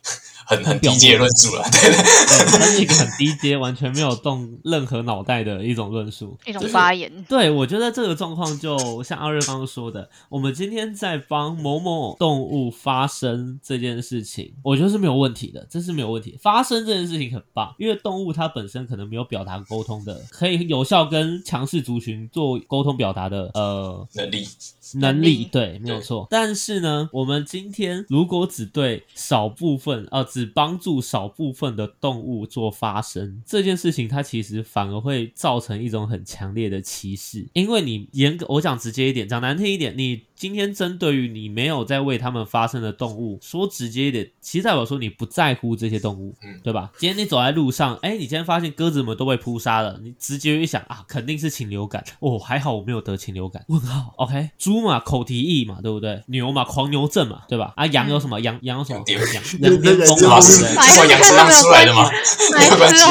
[0.50, 1.98] 很很低阶的论述了，对对。
[2.00, 6.38] 对，它是一个很低阶，完全没有动任何脑袋的一种论述。
[6.46, 16.38] 一种发言，对，我觉得这个状况就像阿瑞刚刚说的，我们今天在帮某某动物发声这件事情，我觉得是没有问题的，这是没有问题。
[16.42, 24.48] 发声这件事情很棒，因为动物它本身可能没有表达沟通的，可以有效跟强势族群做沟通表达的呃能力，
[24.96, 26.28] 能力对，没有错。
[26.30, 37.48] 但是呢，我们今天如果只对少部分，呃，只帮助少部分的动物做发声，这件事情它其实反而会造成一种很强烈的歧视。
[37.54, 46.90] 因为你严格，我讲直接一点，讲难听一点，你今天针对于你没有在为他们发声的动物，说直接一点，其实代表说你不在乎这些动物，嗯对吧？
[46.98, 52.02] 今天你走在路上，哎，你今天发现鸽子们都被扑杀了，你直接一想啊，肯定是禽流感。
[52.22, 53.66] 哦，还好我没有得禽流感。
[53.68, 56.24] 问号，OK，猪嘛，口蹄疫嘛，对不对？
[56.28, 57.74] 牛嘛，狂牛症嘛，对吧？
[57.76, 58.40] 啊，羊有什么？
[58.40, 59.04] 羊羊有什么？
[59.08, 60.08] 羊羊对 羊癫？
[60.08, 60.78] 疯嘛，是对不对？
[60.80, 62.10] 哎是从羊身上出来的吗？
[62.58, 62.66] 没
[62.98, 63.06] 有？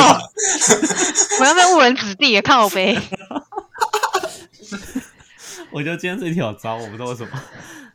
[1.41, 2.97] 我要被误人子弟，看我呗。
[5.79, 7.31] 我觉得今天这题好糟，我不知道为什么。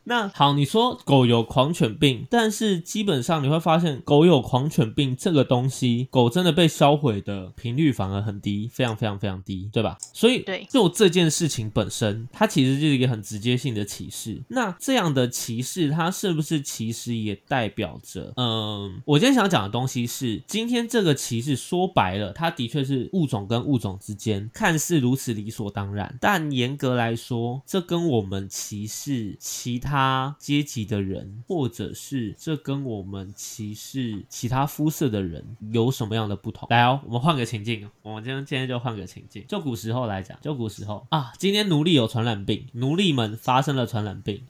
[0.04, 9.96] 那好，你说狗有狂犬病，但是基本上你会发现，狗有狂犬病这个东西，狗真的被销毁的频率反而很低，非常非常非常低，对吧？
[10.12, 14.42] 所以，对就这件事情本身，它其实就是一个很直接性的歧视。
[14.48, 29.93] 那这样的歧视，它是不是其实也代表着，嗯，我今天想讲的东西是，今天这个歧视说白了，它的确是物种跟物种之间看似如此理所当然，但严格来说，这跟我们歧视其他
[30.38, 36.66] 阶级的人，或者是这跟我们歧视其他肤色的人有什么样的不同？
[36.70, 44.42] 来哦，我们换个情境，我们今天今天就换个情境，就古时候来讲，就古时候啊，今天奴隶有传染病，奴隶们发生了传染病。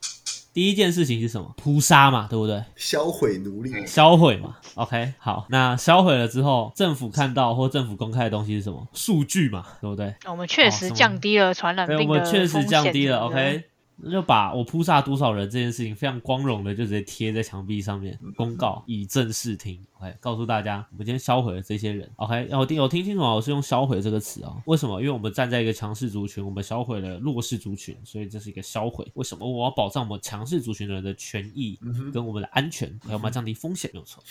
[0.52, 1.52] 第一件事情是什么？
[1.57, 2.62] 扑杀嘛，对不对？
[2.76, 4.57] 销毁奴隶，销毁嘛。
[4.76, 8.87] OK，好，那销毁了之后，政府看到或政府公开的东西是什么？
[8.92, 10.14] 数据嘛，对不对？
[10.26, 13.18] 我们确实降低了传染对，病的我们确实降低了。
[13.22, 13.73] OK，那
[14.11, 19.80] 就把我扑杀多少人这件事情非常光荣的就直接贴在墙壁上面，公告以正视听。
[19.98, 22.11] OK，告诉大家，我们今天销毁了这些人。
[22.16, 24.57] OK，我听有听清楚啊，我是用销毁这个词啊。
[24.66, 25.00] 为什么？
[25.00, 29.07] 因为我们站在一个强势族群，我们销毁了弱势族群，所以这是一个销毁。
[29.14, 29.50] 为什么？
[29.50, 31.78] 我要保障我们强势族群的人的权益
[32.12, 34.22] 跟我们的安全，还有我们要降低风险，没有错。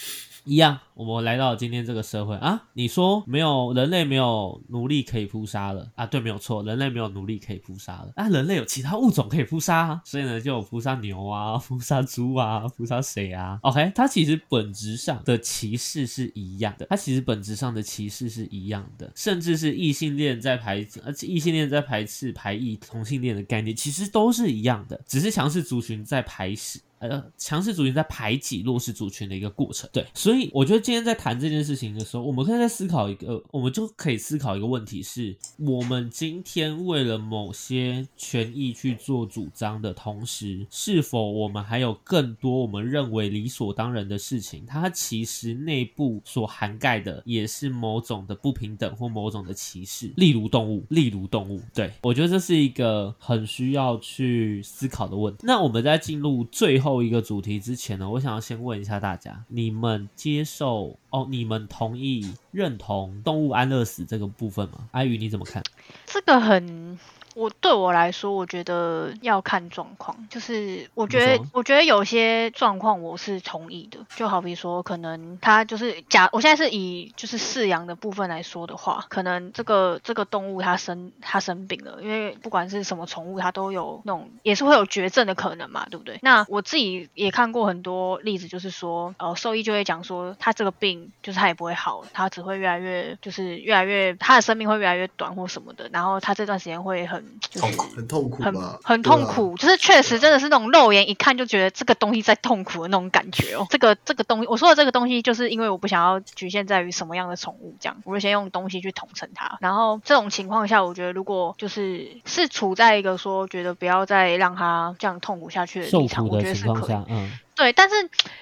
[0.43, 6.05] 一样，我们来到今天这个社会啊，你说没有人类没有奴隶可以扑杀了啊？
[6.05, 13.59] 对，没有错，人类没有奴隶可以扑杀了啊，人类有其他物种可以扑扑杀，所以呢就有扑杀牛啊、 扑杀猪啊、扑杀谁啊。
[13.61, 26.79] OK，它其实本质上的歧视是一样的，它其实本质上的歧视是一样的，甚至是异性恋在排，而且异性恋在排斥排异同性恋的概念，其实都是一样的，只是强势族群在排斥。
[27.03, 29.89] 呃，强势族群在排挤弱势族群的一个过程。
[29.91, 44.63] 对，所以我觉得今天在谈这件事情的时候，我们可以在思考一个，我们就可以思考一个问题：是我们今天为了某些权益去做主张的同时，是否我们还有更多我们认为理所当然的事情？
[44.65, 51.59] 它其实内部所涵盖的也是某种的不平等或某种的歧视，例如动物，例如动物。
[51.73, 55.41] 对我觉得这是一个很需要去思考的问题。
[55.45, 56.92] 那我们在进入最后。
[56.93, 61.25] 后一个主题之前呢，我想要先问一下大家：你们接受哦？
[61.27, 64.87] 你们同意认同动物安乐死这个部分吗？
[64.91, 65.63] 阿宇你怎么看？
[66.05, 66.99] 这个很。
[67.33, 70.15] 我对我来说，我觉得要看状况。
[70.29, 73.99] 就是我觉得，我觉得有些状况我是同意的。
[74.15, 86.19] 就好比说，可能他就是假，我现在是以就是饲养的部分来说的话，可能这个这个动物它生它生病了，因为不管是什么宠物，它都有那种也是会有绝症的可能嘛，对不对？
[86.21, 97.22] 那我自己也看过很多例子，就是说，呃，兽医就会讲说，它这个病就是它也不会好，它只会越来越就是越来越，它的生命会越来越短或什么的，然后它这段时间会很。
[97.59, 103.67] 痛苦，很痛苦，很很痛苦，就是确实真的是那种肉眼一看就觉得这个东西在痛苦的那种感觉哦。
[103.69, 109.57] 这个这个东西，我说的这个东西，就是因为我不想要局限在于什么样的宠物这样，我就先用东西去统称它。
[109.61, 116.95] 然后这种情况下，我觉得如果就是是处在一个说觉得不要再让它这样痛苦下去的立场，我觉得是可以。
[117.09, 117.31] 嗯。
[117.55, 117.95] 对，但是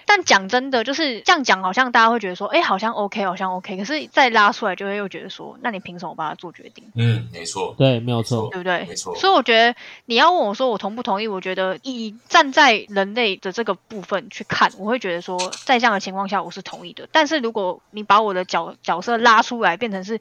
[0.06, 3.78] 但讲真的，就是这样讲，好像大家会觉得说，哎，好像 OK，好像 OK。
[3.78, 6.84] 可是再拉出来，就会又觉得说，那你凭什么帮他做决定？
[6.95, 8.86] 嗯，没错，对，没有错，对不对？
[8.88, 9.15] 没错。
[9.15, 11.28] 所以我觉得你要问我说，我同不同意？
[11.28, 17.08] 我觉得以站在人类的这个部分去看，我会觉得说，在这样的情况下，我是同意的。
[17.12, 20.19] 但是如果你把我的角角色拉出来，变成是。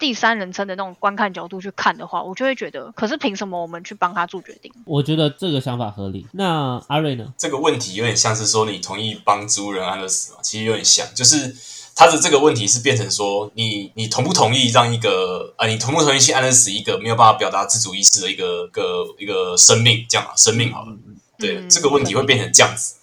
[0.00, 4.72] 第三人称的那种观看角度去看的话，我就会觉得，可是凭什么我们去帮他做决定？
[4.84, 6.26] 我觉得这个想法合理。
[6.32, 7.32] 那阿瑞呢？
[7.38, 10.38] 这个问题有点像是说，你同意帮植物人安乐死吗？
[10.42, 11.54] 其实有点像，就是
[11.94, 20.06] 他的这个问题是变成说，你你同不同意让一个啊，你同不同意去安乐死一个没有办法表达自主意识的一个个一个生命？
[20.08, 20.96] 这样啊，生命好了，
[21.38, 22.94] 对这个问题会变成这样子。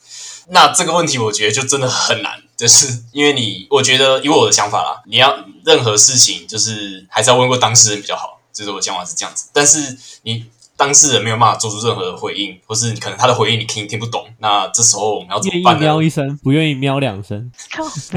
[0.50, 8.41] 那这个问题，我觉得就真的很难，就是因为你，我觉得以我的想法啦，你要任何事情，就是还是要问过当事人比较好。
[8.52, 10.43] 就是我想法是这样子，但是你
[10.76, 15.82] 当事人没有办法做出任何的回应，或是可能他的回应你听听不懂，那这时候我们要怎么办呢？
[15.82, 17.52] 喵一声，不愿意喵两声，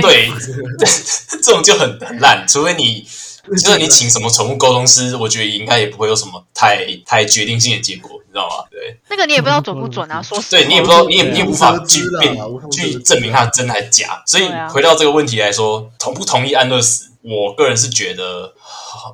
[0.01, 0.31] 对，
[1.43, 3.07] 这种就很很烂，除非你。
[3.51, 8.65] 就是你请什么宠物沟通师，我觉得应该也不会有什么太太决定性的结果，你知道吗？
[8.71, 12.37] 对，那个你也不知道准不准啊，说实对你也不知道，你也你也无法去辨
[12.71, 14.23] 去证明它真还是假。
[14.27, 17.11] 所以回到这个问题来说，同不同意安乐死？
[17.23, 18.55] 我个人是觉得。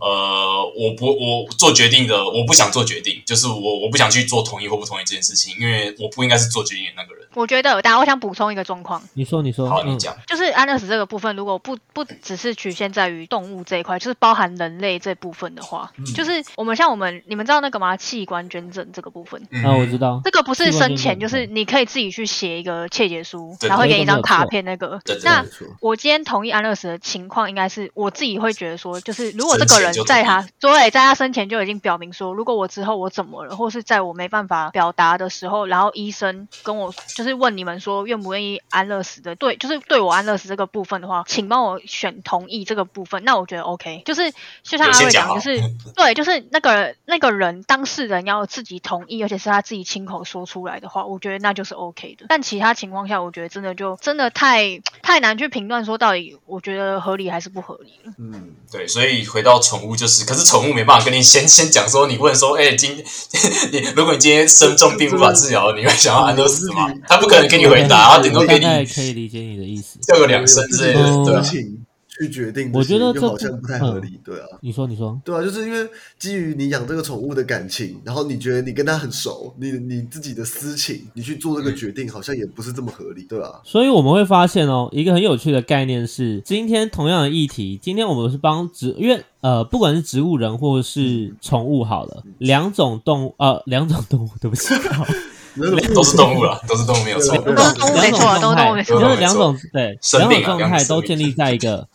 [0.01, 7.27] 呃，我不，我做决定的，我不想做决定，就是我我不想去做同意或不同意这件事情，因为我不应该是做决定的那个人。
[7.35, 9.01] 我觉得，但我想补充一个状况。
[9.15, 10.17] 你说，你说，好，你讲。
[10.27, 17.97] 就是安乐死这个部分，如果不不只是局限在于动物这一块，就是包含人类这部分的话，就是我们像我们，你们知道那个吗？
[17.97, 19.41] 器官捐赠这个部分。
[19.65, 20.21] 啊，我知道。
[20.23, 24.63] 这个不是生前，就是你可以自己去写一个切结书，然后给你一张卡片。
[24.67, 25.43] 那个，那
[25.81, 30.47] 我今天同意安乐死的情况，应该是我自己会觉得说，就是如果这个人在他。
[30.61, 43.23] 对，在他生前就已经表明说，如果我之后我怎么了，或是在我没办法表达的时候，然后医生跟我就是问你们说愿不愿意安乐死的，对，就是对我安乐死这个部分的话，请帮我选同意这个部分。
[43.25, 45.61] 那我觉得 OK，就是就像阿瑞讲，就是
[45.95, 52.25] 对，就是那个那个人当事人要自己同意，而且是他自己亲口说出来的话，我觉得那就是 OK 的。
[52.31, 58.13] 但其他情况下，我觉得真的就真的太太难去评断说到底，我觉得合理还是不合理了。
[58.19, 60.47] 嗯，对，所以回到宠物就是，可是。
[60.47, 62.97] 宠物没办法跟你先 先讲说，你问说，哎，今
[63.73, 66.89] 你如果你今天生重病无法治疗，你会想要安乐死吗？
[67.09, 71.86] 他不可能给你回答，他顶多给你可以理解你的意思，叫个两声之类的，对。
[72.19, 74.47] 去决定，我觉得这好像不太合理，对啊。
[74.63, 75.87] 你说，你说，对啊，就是因为
[76.19, 83.61] 基于你养这个宠物的感情，然后你觉得你跟它很熟，你你自己的私情，你去做这个决定，好像也不是这么合理，对啊。
[83.65, 94.75] 所以我们会发现哦，一个很有趣的概念是，今天同样的议题，今天我们是帮植，因为呃，不管是植物人或是宠物，好了，两种动物，呃， 两种动物，对不起，
[95.95, 101.87] 都是动物了，都是动物没有错，都是动物没错，都是动物没错，就是两种对，两种状态都建立在一个。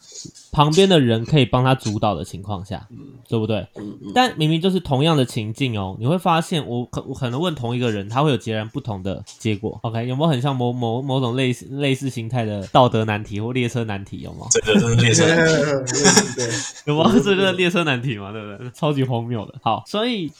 [0.51, 2.87] 旁边的人可以帮他主导的情况下，
[3.27, 3.65] 对不对？
[4.13, 9.79] 但明明就是同样的情境哦，你会发现我可我可能问同一个人，他会有截然不同的结果。
[9.83, 14.19] OK，有没有很像某某某种类似类似形态的道德难题或列车难题？
[14.19, 14.47] 有吗？
[14.51, 15.25] 这个列车
[16.35, 16.49] 对，
[16.85, 17.11] 有吗？
[17.23, 18.71] 这就是列车难题嘛，对不对？
[18.71, 19.55] 超级荒谬的。
[19.61, 20.31] 好，所以。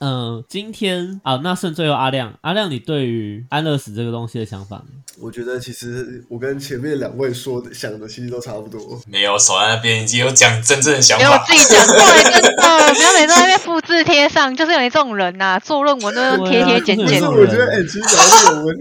[0.00, 4.84] 嗯，今天啊，那剩最后阿亮，阿亮，你对于安乐死这个东西的想法呢？
[5.18, 9.00] 我觉得其实我跟前面两位说的想的其实都差不多。
[9.06, 11.44] 没有，守在那边已经有讲真正的想给我法。
[11.46, 17.22] 自己讲，对，真的，不要每次在那边复制贴上，就是有你这种人呐、做论文都要贴贴剪可剪。
[17.22, 18.76] 我觉得，哎、其实讲到这个，我们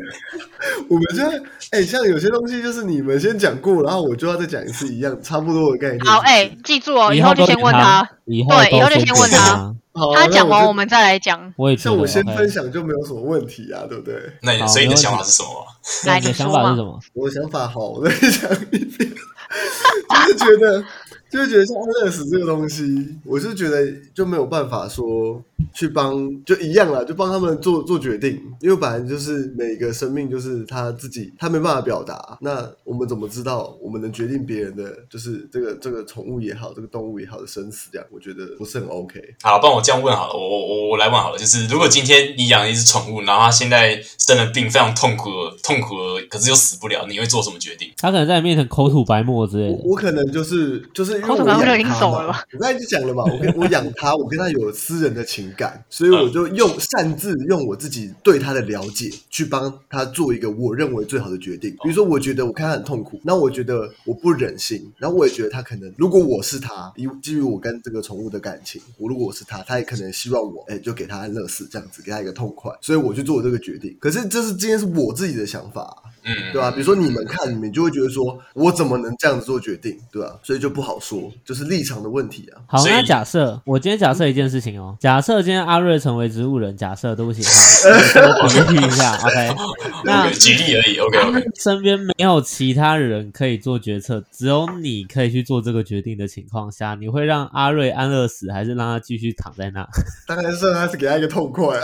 [0.90, 6.06] 我们就哎、像有些东西就是你们先讲过，然后我就要再讲一次一样，差不多的概念。
[6.06, 9.76] 好，哎、记住哦，以后就先问他他，，以后对以后就先先问他
[10.16, 10.28] 他。
[10.28, 11.54] 讲完我们再来讲。
[11.58, 14.16] 我也觉得像我先分享就没有什么问题啊，对不对？
[14.42, 15.66] 那你好所以你的想法是什么？
[16.06, 17.00] 来你你的想法是什么？
[17.14, 19.10] 我的想法好，我再讲一遍，
[20.10, 20.84] 就是觉得，
[21.30, 25.42] 就是觉得像安乐死这个东西，我是觉得就没有办法说
[25.74, 39.20] 去帮，就一样啦，就帮他们做做决定，因为本来就是每个生命就是他自己，他没办法表达，那我们怎么知道我们能决定别人的，就是这个这个宠物也好，这个动物也好的生死，这样我觉得不是很 OK。
[39.42, 45.30] 好，帮我这样问好了，我我我我来问好了，就是如果今天你养一只宠物，然后它现在生了病，非常痛苦
[45.64, 47.92] 痛苦的，可是又死不了，你会做什么决定？
[47.98, 49.74] 他可能在你面前口吐白沫之类的。
[49.84, 61.72] 我我可能就是就是因为我口吐白沫就已经养它嘛走了，我刚才就讲了嘛，我跟我养它，我跟它有私人的情感，所以我就用擅自用我自己对它的了解去帮它做一个我认为最好的决定。
[61.84, 73.96] 比如说，我觉得我看它很痛苦，那我觉得我不忍心，然后我也觉得它可能，如果我是它，以基于我跟这个宠物的感情，我如果我是它，它也可能希望我，哎，就给它安乐死这样子，给它一个痛快，所以我去做这个决定。
[74.00, 75.96] 可是这是今天是我自己的想法啊、
[76.26, 82.62] 嗯，对吧、比如说你们看，你们就会觉得说，我怎么能这样子做决定，对吧、所以就不好说，就是立场的问题啊。
[82.66, 89.56] 好，那假设我今天假设一件事情哦，假设今天阿瑞成为植物人，假设都不起哈， 我举例一下，OK，
[90.04, 91.46] 那举例而已，OK OK。
[91.56, 99.88] 身边没有其他人可以做决策，只有你可以去做这个决定的情况下，你会让阿瑞安乐死，还是让他继续躺在那？
[100.28, 101.84] 当然是还是给他一个痛快、啊。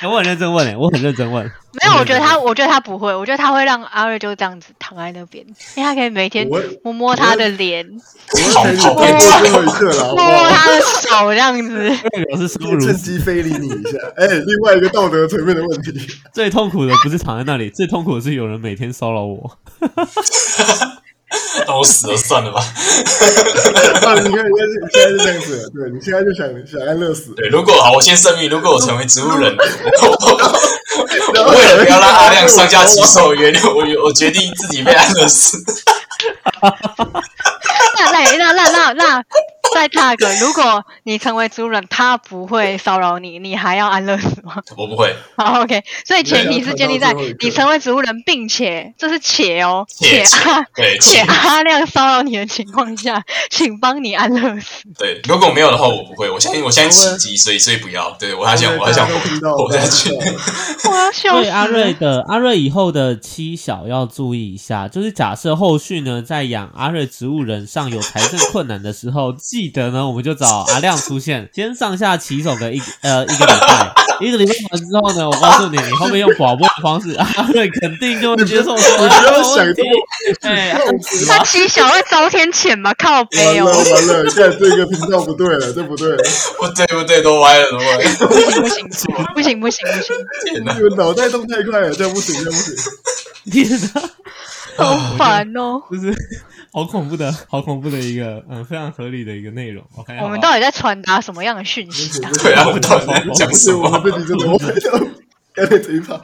[0.00, 1.44] 哎 我很认真问诶、我很认真问。
[1.72, 5.46] 没有，我觉得他，我觉得他不会，我觉得他会让阿瑞就这样子躺在那边，
[5.76, 8.00] 因为他可以每天我摸摸他的脸，摸
[10.16, 10.48] 摸？
[10.50, 11.90] 他的手这样子。
[12.26, 13.12] 表示生不如趁死。
[13.12, 13.98] 机非礼你一下。
[14.16, 15.92] 哎、另外一个道德层面的问题，
[16.32, 19.58] 最痛苦的不是躺在那里，最痛苦的是有人每天骚扰我。
[21.66, 22.60] 那我死了算了吧。
[24.02, 24.52] 啊，你看，你看，你
[24.92, 35.56] 现在就这样子了，对你现在就想想安乐死，对，如果好，我先声明，如果我成为植物人，我为了不要让阿亮上下其手，原谅我，我决定自己被安乐死。
[37.96, 39.24] 那那那那那那
[39.74, 44.56] 再差个，如果你成为主人，他不会骚扰你，你还要安乐死吗？
[44.76, 54.84] 我不会，好，OK，所以前提是建立在你成为植物人，并且这是且哦，且阿对， 且阿亮骚扰你的情况下，请帮你安乐死。
[54.98, 56.30] 对，如果没有的话，我不会。
[56.30, 58.10] 我相信，我相信奇迹，所以所以不要。
[58.18, 60.10] 对我还想，我还想活下去。
[60.14, 61.90] 我要笑死所以阿瑞。
[62.00, 79.90] 的阿瑞以后的妻小要注意一下，就是假设后续呢在养阿瑞植物人上有财政困难的时候，记得呢我们就找阿亮出现，先上下骑手个一呃一个礼拜，一个礼拜完之后呢，我告诉你，你后面用广播的方式， 阿瑞肯定就会接受说，你不要哎想这么
[80.42, 80.78] 哎，
[81.28, 82.94] 他骑小会遭天谴吧？
[82.98, 86.16] 靠背哦，完了，看这个频道不对了，这不对，
[86.58, 88.26] 不对不对，都歪了，都歪了。
[88.26, 88.88] 不行不行
[89.34, 90.82] 不行不行不行，天哪你！
[90.82, 92.74] 们脑袋动太快了，这样不行，这样不行。
[93.50, 94.02] 天哪！
[94.84, 95.82] 好烦哦。
[95.90, 96.14] 就是
[96.72, 99.84] 好恐怖的，好恐怖的一个，嗯，非常合理的一个内容。
[99.96, 102.30] OK，我们到底在传达什么样的讯息啊？
[102.42, 104.00] 对啊，我到底在讲什么？
[104.04, 104.92] 这集真的，我们要
[105.52, 106.20] 干脆这一趴。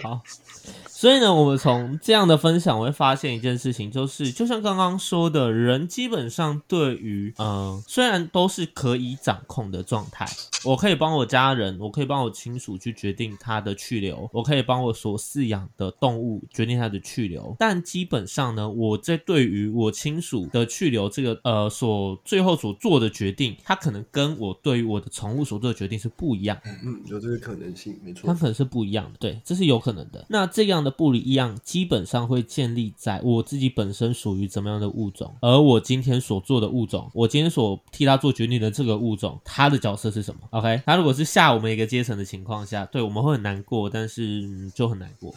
[0.98, 10.26] 所以呢，我们从这样的分享，我会发现一件事情，就是就像刚刚说的，人基本上对于，呃，虽然都是可以掌控的状态，
[10.64, 26.70] 我可以帮我家人，我可以帮我亲属去决定他的去留，我可以帮我所饲养的动物决定它的去留，但基本上呢，我在对于我亲属的去留这个，呃，所最后所做的决定，它可能跟我对于我的宠物所做的决定是不一样的。
[26.82, 28.32] 嗯，有这个可能性，没错它。
[28.32, 30.24] 可能是不一样的，对，这是有可能的。
[30.30, 45.34] 那这样的不一样，基本上会建立在我自己本身属于怎么样的物种，而我今天所做的物种，我今天所替他做决定的这个物种，他的角色是什么？OK，他如果是下我们一个阶层的情况下，对我们会很难过，但是、就很难过。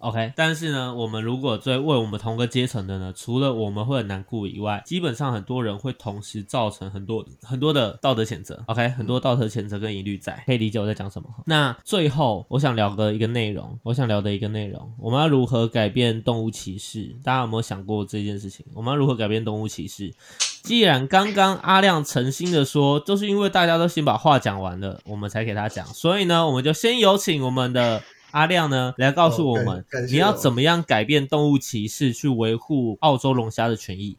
[0.00, 8.62] OK，但是呢，我们如果追为我们同个阶层的呢，除了我们会很难过以外，基本上很多人会同时造成很多很多的道德谴责。
[8.66, 11.28] OK，很多道德谴责跟疑虑在，可以理解我在讲什么。
[11.46, 17.16] 那最后我想聊的一个内容，我想聊的一个内容，我们要如何改变动物歧视？
[17.24, 18.66] 大家有没有想过这件事情？
[18.74, 20.14] 我们要如何改变动物歧视？
[20.62, 28.02] 既然刚刚阿亮诚心的说，就是因为大家都先把话讲完了，我们才给他讲，所以呢，我们就先有请我们的。
[28.36, 34.14] 阿亮呢，来告诉我们你要哦怎么样改变动物歧视，去维护澳洲龙虾的权益。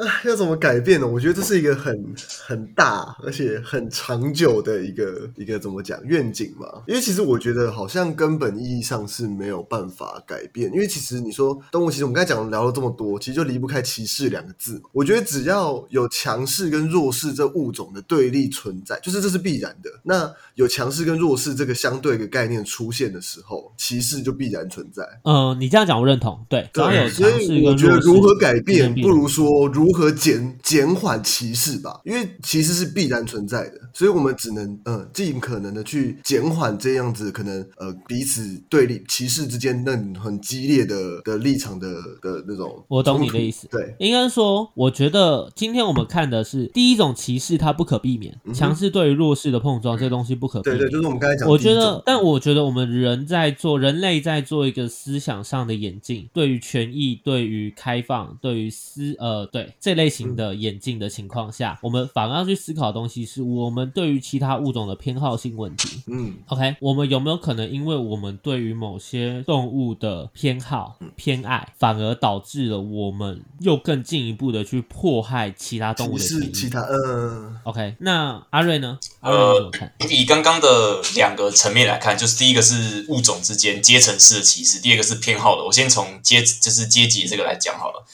[0.00, 1.06] 啊，要怎么改变呢？
[1.06, 2.14] 我觉得这是一个很
[2.46, 6.66] 很大而且很长久的一个一个怎么讲愿景嘛。
[6.86, 10.72] 因为其实我觉得好像根本意义上是没有办法改变。
[10.72, 14.88] 因为其实你说动物其实，我们刚才讲聊了这么多，其实就离不开歧视两个字嘛。
[14.92, 19.90] 我觉得只要有强势跟弱势这物种的对立存在，就是这是必然的。
[20.04, 25.02] 那有强势跟弱势这个相对的概念出现的时候，歧视就必然存在。
[25.24, 41.88] 嗯、你这样讲我认同，对，只要有对，所以我觉得如何改变，不如说如何减减缓歧视吧，因为歧视是必然存在的，所以我们只能嗯尽可能的去减缓这样子可能呃彼此对立歧视之间那种很激烈的的立场的
[42.20, 42.84] 的那种。
[42.88, 43.66] 我懂你的意思。
[43.68, 50.78] 对，应该说，我觉得今天我们看的是第一种歧视，它不可避免，嗯强势对于弱势的碰撞，这东西不可避免。
[50.78, 51.70] 对对，就是我们刚才讲的我觉。
[51.70, 66.02] 得，但我觉得我们人在做，人类在做一个思想上的演进，对于权益、对于开放、对于思呃对这类型的眼镜的情况下，我们反而要去思考的东西是我们对于其他物种的偏好性问题。
[66.06, 78.98] 嗯 OK，我们有没有可能因为我们对于某些动物的偏好、偏爱，反而导致了我们又更进一步的去迫害其他动物的权益视其他呃 OK，那阿瑞呢？
[79.20, 79.92] 阿瑞怎么看？
[80.10, 85.64] 以刚刚的两个层面来看，就是第一个是物种之间阶层式的歧视，第二个是偏好的。
[85.64, 88.04] 我先从阶就是阶级这个来讲好了。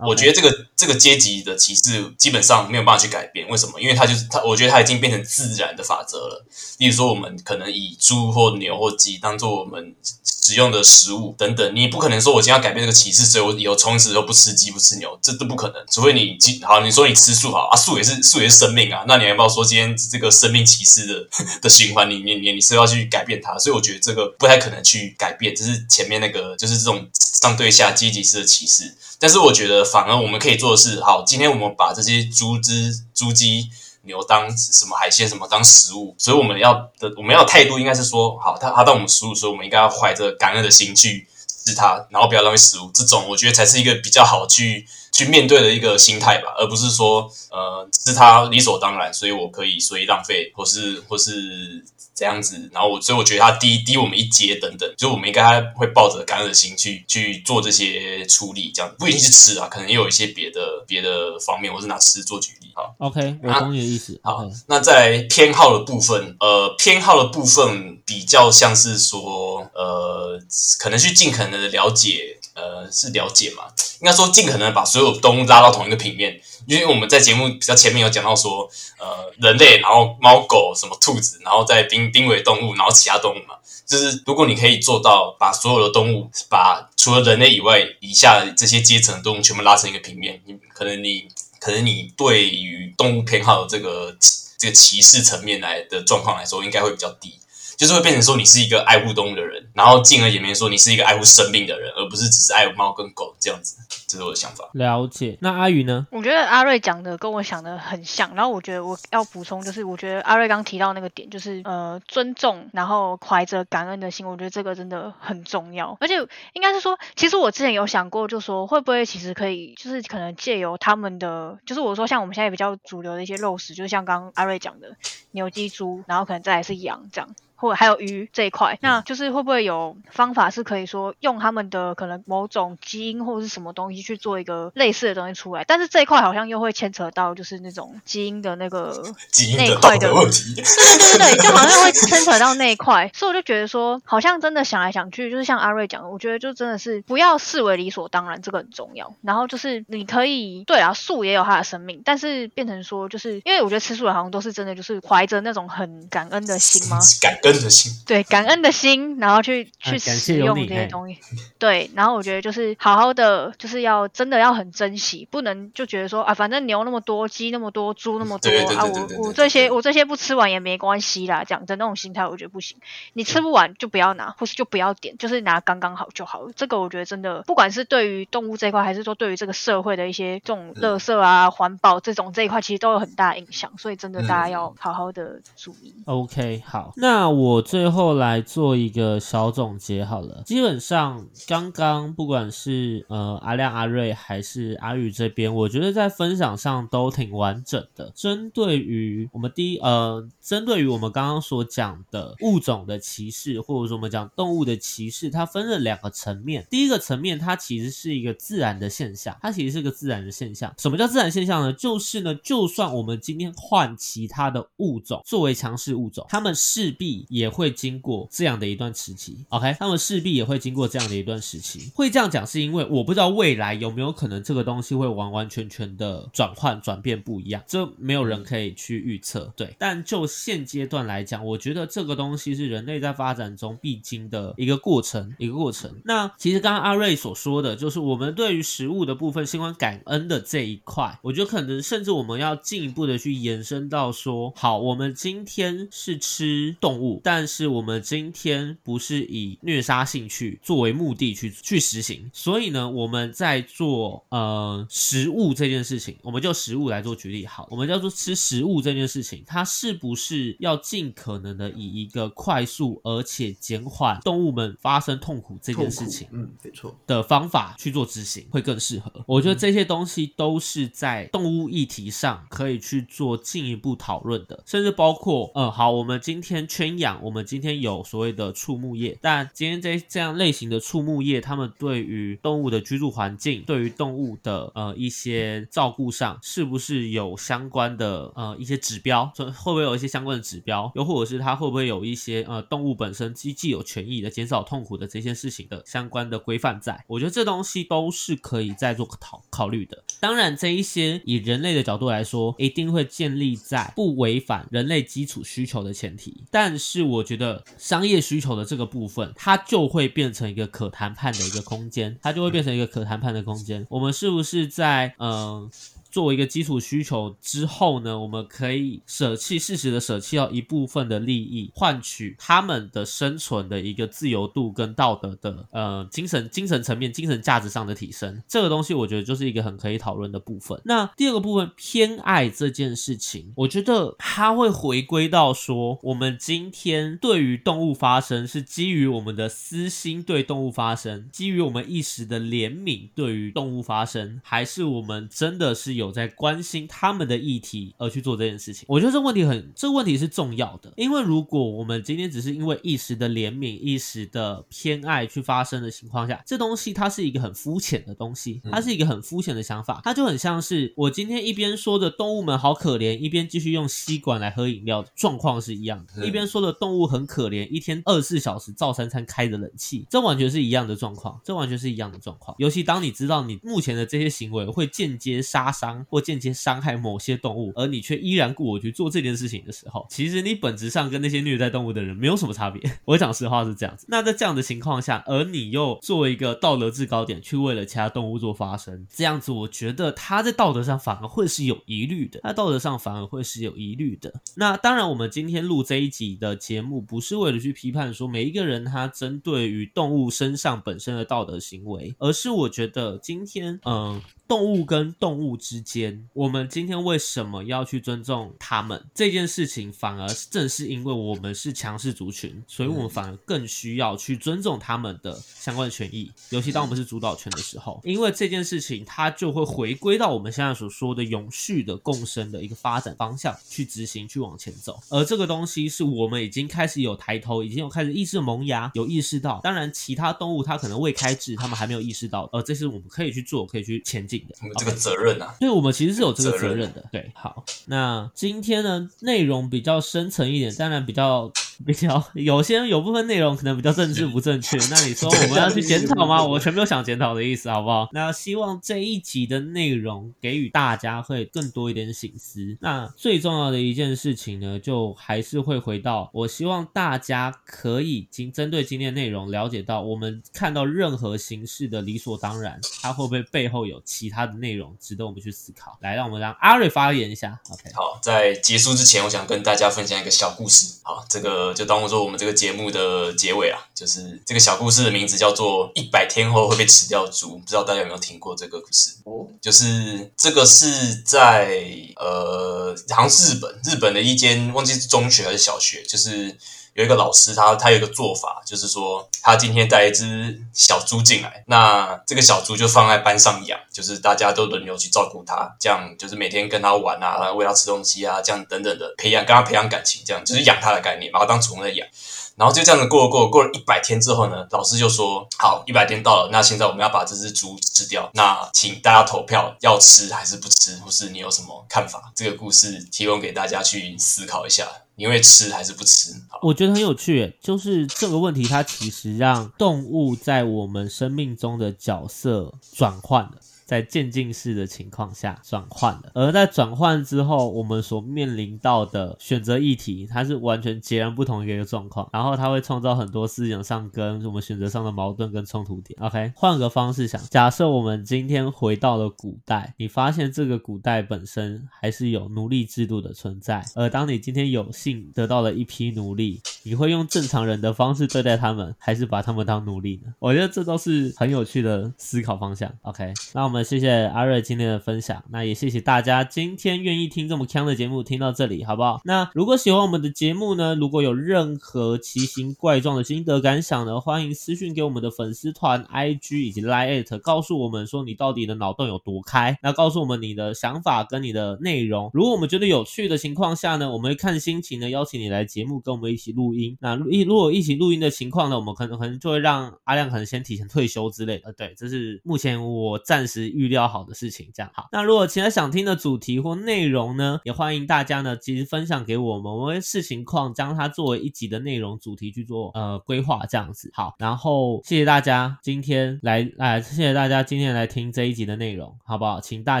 [0.06, 3.80] 我觉得这个这个阶级的歧视基本上没有办法去改变，为什么？
[3.80, 6.44] 因为它就是它，我觉得它已经变成自然的法则了。
[6.78, 9.94] 例如说，我们可能以猪或牛或鸡当做我们
[10.24, 15.76] 使用的食物等等，你不可能说我今天要改变这个歧视，所以我以后从此都不吃鸡不吃牛，这都不可能。
[15.90, 21.26] 除非你鸡好，你说你吃素好啊，素也是素也是生命啊，那你要不要说今天这个生命歧视的
[21.62, 23.56] 的循环里面，你你是要去改变它？
[23.58, 27.06] 所以我觉得这个不太可能去改变，只是前面那个就是这种
[27.42, 28.96] 上对下阶级式的歧视。
[29.18, 33.68] 但是我觉得，反而我们可以做的是，好，今天我们把这些猪只、猪鸡、
[34.02, 41.26] 牛当什么海鲜什么当食物，所以我们要的我们要态度应该是说，好，它它当我们食物，所以我们应该要怀着感恩的心去
[41.64, 42.88] 吃它，然后不要浪费食物。
[42.94, 51.84] 这种我觉得才是一个比较好去去面对的一个心态吧，而不是说呃吃它理所当然，所以我可以随意浪费，或是或是。
[52.14, 62.70] 这样子，然后我所以我觉得他低低我们一阶等等，就我们应该会抱着感恩的心去去做这些处理，这样不一定是吃啊，可能也有一些别的别的方面，我是拿吃做举例。
[62.74, 64.18] 好，OK，我懂你的意思。
[64.22, 70.40] 好那在偏好的部分，呃，偏好的部分比较像是说，呃，
[70.78, 73.64] 可能去尽可能的了解，呃，是了解嘛？
[74.00, 83.54] 应该说尽可能把所有动物拉到同一个平面，因为我们在节目比较前面有讲到说，呃，人类，然后猫狗什么兔子，然后在濒濒危动物，然后其他动物嘛，
[83.86, 91.28] 就是如果你可以做到把所有的动物，把除了人类以外以下这些阶层的动物全部拉成一个平面，你可能你
[91.60, 94.16] 可能你对于动物偏好的这个
[94.58, 97.38] 这个歧视层面来的状况来说，应该会比较低。
[97.82, 103.76] 就是会变成说你是一个爱护动物的人，然后进而演变说你是一个爱护生命的人，而不是只是爱猫跟狗这样子。
[104.06, 104.68] 这是我的想法。
[104.74, 105.36] 了解。
[105.40, 106.06] 那阿宇呢？
[106.12, 115.96] 我觉得阿瑞讲的跟我想的很像，然后我觉得我要补充就是，我觉得阿瑞刚提到那个点，就是呃尊重，然后怀着感恩的心，我觉得这个真的很重要。
[115.98, 116.14] 而且
[116.52, 124.94] 应该是说，其实我之前有想过，就说会不会其实可以，就是可能借由他们的，就是我说像我们现在比较主流的一些肉食，就像刚刚阿瑞讲的
[125.32, 127.34] 牛、鸡、猪，然后可能再来是羊这样。
[127.62, 135.62] 或者还有鱼这一块，那就是会不会有方法是可以说用他们的可能某种基因或者是什么东西去做一个类似的东西出来？
[135.62, 139.00] 但是这一块好像又会牵扯到就是那种基因的那个
[139.30, 149.14] 基因的道那一块的德问题，对对对对，就好像会牵扯到那一块， 所以我就觉得说，好像真的想来想去，就是像阿瑞讲的，我觉得就真的是不要视为理所当然，这个很重要。
[149.22, 156.98] 然后就是你可以，对啊，树也有它的生命，但是变成说，就是因为我觉得吃素的好像都是真的，就是怀着那种很感恩的心吗？
[157.20, 157.92] 感恩恩的心。
[158.06, 161.18] 对感恩的心，然后去啊去使用这些东西。
[161.58, 172.76] 对，然后我觉得就是好好的，就是要真的要很珍惜，不能就觉得说啊，反正牛那么多，鸡那么多，猪那么多啊，我我这些我这些不吃完也没关系啦，这样的那种心态，我觉得不行。
[173.12, 176.52] 你吃不完就不要拿，或是就不要点，就是拿刚刚好就好了。
[176.56, 183.70] 这个我觉得真的，不管是对于动物这一块，还是说对于这个社会的一些这种垃圾啊、环保这种这一块，其实都有很大影响。
[183.78, 185.94] 所以真的大家要好好的注意。
[186.06, 190.42] OK，好，那我最后来做一个小总结好了。
[190.46, 198.12] 基本上，刚刚不管是呃阿亮、阿瑞还是阿宇这边，我觉得在分享上都挺完整的。
[198.14, 206.66] 针对于我们第一呃，针对于我们刚刚所讲的物种的歧视，或者说我们讲动物的歧视，它分了两个层面。
[206.70, 210.72] 第一个层面，它其实是一个自然的现象，它其实是个自然的现象。
[210.78, 211.72] 什么叫自然现象呢？
[211.72, 219.44] 就是呢，就算我们今天换其他的物种作为强势物种，它们势必也会经过这样的一段时期。
[219.48, 221.90] OK，它们势必也会经过这样的一段时期。
[221.94, 229.52] 会这样讲，是因为我不知道未来有没有可能这个东西会完完全全的转换转变不一样，这没有人可以去预测。
[229.56, 235.90] 对，但就现阶段来讲，我觉得这个东西是人类在发展中必经的一个过程，一个过程。
[236.04, 266.28] 那其实刚刚阿瑞所说的，就是我们对于食物的部分，新欢感恩的这一块，我觉得可能甚至我们要进一步的去延伸到说，好，我们今天是吃动物，但是我们今天不是以虐杀兴趣作为目的去去实行，所以呢，我们在做呃食物这件事情，我们就食物来做举例，好，我们叫做吃食物这件事情，它是不是要尽可能的以一个快速而且减缓动物们发生痛苦这件事情？
[266.32, 269.12] 嗯，没错，的方法去做执行会更适合。
[269.26, 289.26] 我觉得这些东西都是在动物议题上可以去做进一步讨论的，甚至包括，嗯，好，我们今天圈养，我们今天有所谓的畜牧业，但今天这这样类型的畜牧业，他们对于动物的居住环境，对于动物的呃一些照顾上，是不是有相关的呃一些指标？
[289.36, 290.90] 会不会有一些相关的指标？
[290.94, 297.04] 又或者是它会不会有一些呃动物本身既既有权益的减少痛苦的这件事情的相关的规范在？
[297.08, 300.02] 我觉得这东西都是可以再做考考虑的。
[300.20, 306.44] 当然，这一些以人类的角度来说，一定会建立在不违反人类基础需求的前提。
[306.50, 313.86] 但是，是我觉得商业需求的这个部分，它就会变成一个可谈判的一个空间，它就会变成一个可谈判的空间。
[313.88, 315.70] 我们是不是在嗯？
[316.12, 328.42] 作为一个基础需求之后呢，我们可以舍弃适时的舍弃掉一部分的利益，换取他们的生存的一个自由度跟道德的呃精神精神层面、精神价值上的提升。
[328.46, 330.78] 这个东西我觉得就是一个很可以讨论的部分。
[330.84, 348.86] 那第二个部分偏爱这件事情，我觉得它会回归到说，我们今天对于动物发声是基于我们的私心对动物发声，基于我们一时的怜悯对于动物发声，还是我们真的是有在关心他们的议题而去做这件事情？
[348.88, 372.56] 我觉得这个问题很，这个问题是重要的，因为如果我们今天只是因为一时的怜悯、一时的偏爱去发生的情况下，这东西它是一个很肤浅的东西，它是一个很肤浅的想法，它就很像是我今天一边说着动物们好可怜，一边继续用吸管来喝饮料，状况是一样的，嗯一边说的动物很可怜，一天二十四小时照三餐开着冷气，这完全是一样的状况，这完全是一样的状况。
[372.58, 382.82] 尤其当你知道你目前的这些行为会间接杀伤或间接伤害某些动物，而你却依然雇我去做这件事情的时候，其实你本质上跟那些虐待动物的人没有什么差别。
[383.04, 384.06] 我讲实话是这样子。
[384.08, 394.32] 那在这样的情况下，而你又作为一个道德制高点去为了其他动物做发声，这样子，我觉得他在道德上反而会是有疑虑的，他道德上反而会是有疑虑的。
[394.56, 404.20] 那当然，我们今天录这一集的节目，不是为了去批判说每一个人他针对于动物身上本身的道德行为，而是我觉得今天，嗯、
[404.52, 425.00] 动物跟动物之间，我们今天为什么要去尊重他们这件事情，反而正是因为我们是强势族群，所以我们反而更需要去尊重他们的相关的权益，尤其当我们是主导权的时候，因为这件事情它就会回归到我们现在所说的永续的共生的一个发展方向去执行，去往前走。
[425.08, 429.60] 而这个东西是我们已经开始有抬头，已经有开始意识萌芽，有意识到。
[429.64, 434.54] 当然，其他动物它可能未开智，它们还没有意识到，而这是我们可以去做、可以去前进的。
[434.62, 437.04] 我们这个责任啊，对，我们其实是有这个责任的。
[437.10, 441.50] 对，好，那今天呢内容比较深层一点，当然比较
[441.84, 444.76] 比较有些有部分内容可能比较政治不正确。
[444.90, 446.42] 那你说我们要去检讨吗？
[446.44, 448.08] 我全没有想检讨的意思，好不好？
[448.12, 452.76] 那希望这一集的内容给予大家会更多一点醒思。
[452.80, 465.98] 那最重要的一件事情呢，就还是会回到，我希望大家可以经针对今天内容了解到，我们看到任何形式的理所当然，它会不会背后有其他的内容值得我们去思考？
[466.00, 467.60] 来，让我们让阿瑞发言一下。
[467.70, 471.00] OK，好，在结束之前，我想跟大家分享一个小故事。
[471.02, 479.12] 好，这个就当做我们这个节目的结尾啊，就是这个小故事的名字叫做《一百天后会被吃掉猪》，不知道大家有没有听过这个故事？
[479.24, 481.82] 哦，就是这个是在
[482.16, 486.56] 呃，好像是日本，日本的一间忘记是中学还是小学，就是
[486.94, 502.06] 有一个老师他他有一个做法，就是说他今天带一只小猪进来，那这个小猪就放在班上养，就是大家都轮流去照顾它，这样就是每天跟它玩啊，喂它吃东西啊，这样等等的培养跟它培养感情，这样就是养它的概念，把它当宠物在养。
[502.54, 508.30] 然后就这样子过过过了一百天之后呢，老师就说：“好，一百天到了，那现在我们要把这只猪吃掉。
[508.34, 516.32] 那请大家投票，要吃还是不吃，或是你有什么看法？”这个故事提供给大家去思考一下，你会吃还是不吃？
[516.62, 523.56] 我觉得很有趣，就是这个问题，它其实让动物在我们生命中的角色转换了。
[523.84, 536.18] 在渐进式的情况下转换了，而在转换之后，我们所面临到的选择议题，它是完全截然不同的一个状况，然后它会创造很多思想上跟我们选择上的矛盾跟冲突点。
[536.22, 550.32] OK，换个方式想，假设我们今天回到了古代，你发现这个古代本身还是有奴隶制度的存在，而当你今天有幸得到了一批奴隶，你会用正常人的方式对待他们，还是把他们当奴隶呢？
[550.38, 552.92] 我觉得这都是很有趣的思考方向。
[553.02, 553.82] OK，那我们。
[553.92, 559.20] 谢谢阿瑞今天的分享，那也谢谢大家今天愿意听这么强的节目，听到这里好不好？
[559.24, 572.30] 那如果喜欢我们的节目呢，如果有任何奇形怪状的心得感想呢，欢迎私讯给我们的粉丝团、IG 以及 Line，告诉我们说你到底的脑洞有多开，那告诉我们你的想法跟你的内容。
[572.32, 576.96] 如果我们觉得有趣的情况下呢，我们会看心情呢邀请你来节目跟我们一起录录音。
[577.00, 581.72] 那一如果一起录音的情况呢，我们可能可能就会让阿亮可能先提前退休之类的。
[581.72, 583.72] 对，这是目前我暂时。
[583.72, 585.08] 预料好的事情，这样好。
[585.12, 594.34] 那如果其他想听的主题或内容呢，也欢迎大家呢，其实分享给我们，我们会视情况将它作为一集的内容主题去做呃规划，这样子好。
[594.38, 599.60] 然后谢谢大家今天来来，谢谢大家今天来听这一集的内容，好不好？
[599.60, 600.00] 请大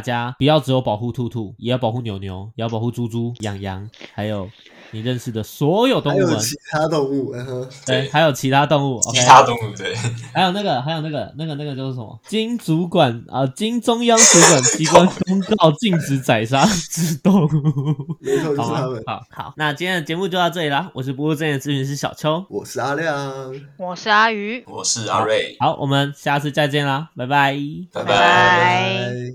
[0.00, 4.50] 家不要只有保护兔兔，也要保护牛牛，也要保护猪猪、羊羊，还有。
[4.92, 7.34] 你认识的所有动物们，其他动物，
[7.84, 9.94] 对，还有其他动物，其他动物对，
[10.32, 12.20] 还有那个，还有那个，那个，那个就是什么？
[12.28, 17.48] 经主管啊，经中央主管机关公告禁止宰杀之动物，
[18.56, 18.82] 好吗？
[19.06, 20.90] 好好，那今天的节目就到这里啦。
[20.94, 25.56] 我是不务正业咨询师小邱，我是阿亮，我是阿鱼，我是阿瑞。
[25.58, 27.58] 好，我们下次再见啦，拜拜，
[27.92, 29.32] 拜拜。